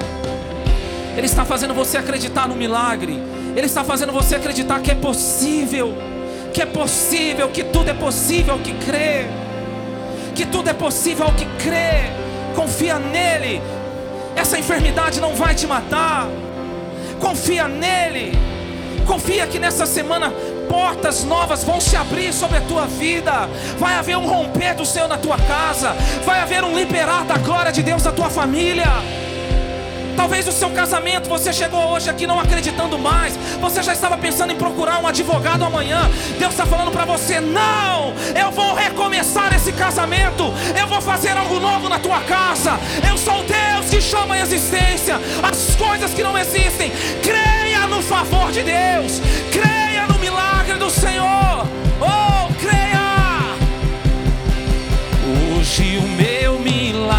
Ele 1.16 1.26
está 1.26 1.44
fazendo 1.44 1.74
você 1.74 1.96
acreditar 1.96 2.48
no 2.48 2.56
milagre. 2.56 3.20
Ele 3.56 3.66
está 3.66 3.84
fazendo 3.84 4.12
você 4.12 4.34
acreditar 4.34 4.80
que 4.80 4.90
é 4.90 4.94
possível. 4.94 5.94
Que 6.52 6.62
é 6.62 6.66
possível, 6.66 7.48
que 7.48 7.64
tudo 7.64 7.90
é 7.90 7.94
possível 7.94 8.58
que 8.58 8.72
crê. 8.74 9.26
Que 10.34 10.44
tudo 10.46 10.68
é 10.68 10.72
possível 10.72 11.26
ao 11.26 11.32
que 11.32 11.46
crê. 11.62 12.10
Confia 12.54 12.98
nele. 12.98 13.62
Essa 14.34 14.58
enfermidade 14.58 15.20
não 15.20 15.34
vai 15.34 15.54
te 15.54 15.66
matar. 15.66 16.28
Confia 17.20 17.68
nele. 17.68 18.32
Confia 19.06 19.46
que 19.46 19.58
nessa 19.58 19.86
semana 19.86 20.32
portas 20.74 21.22
novas 21.22 21.62
vão 21.62 21.80
se 21.80 21.94
abrir 21.94 22.32
sobre 22.32 22.58
a 22.58 22.60
tua 22.62 22.84
vida. 22.86 23.48
Vai 23.78 23.94
haver 23.94 24.16
um 24.16 24.26
romper 24.26 24.74
do 24.74 24.84
Senhor 24.84 25.06
na 25.06 25.16
tua 25.16 25.38
casa. 25.38 25.94
Vai 26.24 26.40
haver 26.40 26.64
um 26.64 26.76
liberar 26.76 27.24
da 27.24 27.38
glória 27.38 27.70
de 27.70 27.80
Deus 27.80 28.02
na 28.02 28.10
tua 28.10 28.28
família. 28.28 28.92
Talvez 30.16 30.48
o 30.48 30.52
seu 30.52 30.70
casamento, 30.70 31.28
você 31.28 31.52
chegou 31.52 31.80
hoje 31.92 32.10
aqui 32.10 32.26
não 32.26 32.40
acreditando 32.40 32.98
mais. 32.98 33.36
Você 33.60 33.84
já 33.84 33.92
estava 33.92 34.16
pensando 34.18 34.52
em 34.52 34.56
procurar 34.56 34.98
um 35.00 35.06
advogado 35.06 35.64
amanhã. 35.64 36.10
Deus 36.40 36.52
está 36.52 36.66
falando 36.66 36.90
para 36.90 37.04
você: 37.04 37.38
não, 37.40 38.12
eu 38.34 38.50
vou 38.50 38.74
recomeçar 38.74 39.54
esse 39.54 39.72
casamento. 39.72 40.52
Eu 40.80 40.88
vou 40.88 41.00
fazer 41.00 41.36
algo 41.36 41.60
novo 41.60 41.88
na 41.88 42.00
tua 42.00 42.20
casa. 42.20 42.72
Eu 43.08 43.16
sou 43.16 43.44
Deus 43.44 43.90
que 43.90 44.00
chama 44.00 44.34
a 44.34 44.40
existência 44.40 45.20
as 45.40 45.76
coisas 45.76 46.12
que 46.12 46.22
não 46.22 46.36
existem. 46.36 46.90
Creia 47.22 47.86
no 47.86 48.02
favor 48.02 48.50
de 48.50 48.62
Deus. 48.62 49.20
Creia 49.52 50.06
no 50.08 50.13
Senhor. 51.04 51.66
Oh, 52.00 52.48
creia. 52.62 53.56
Hoje 55.58 55.98
o 55.98 56.08
meu 56.08 56.58
milagre 56.58 57.13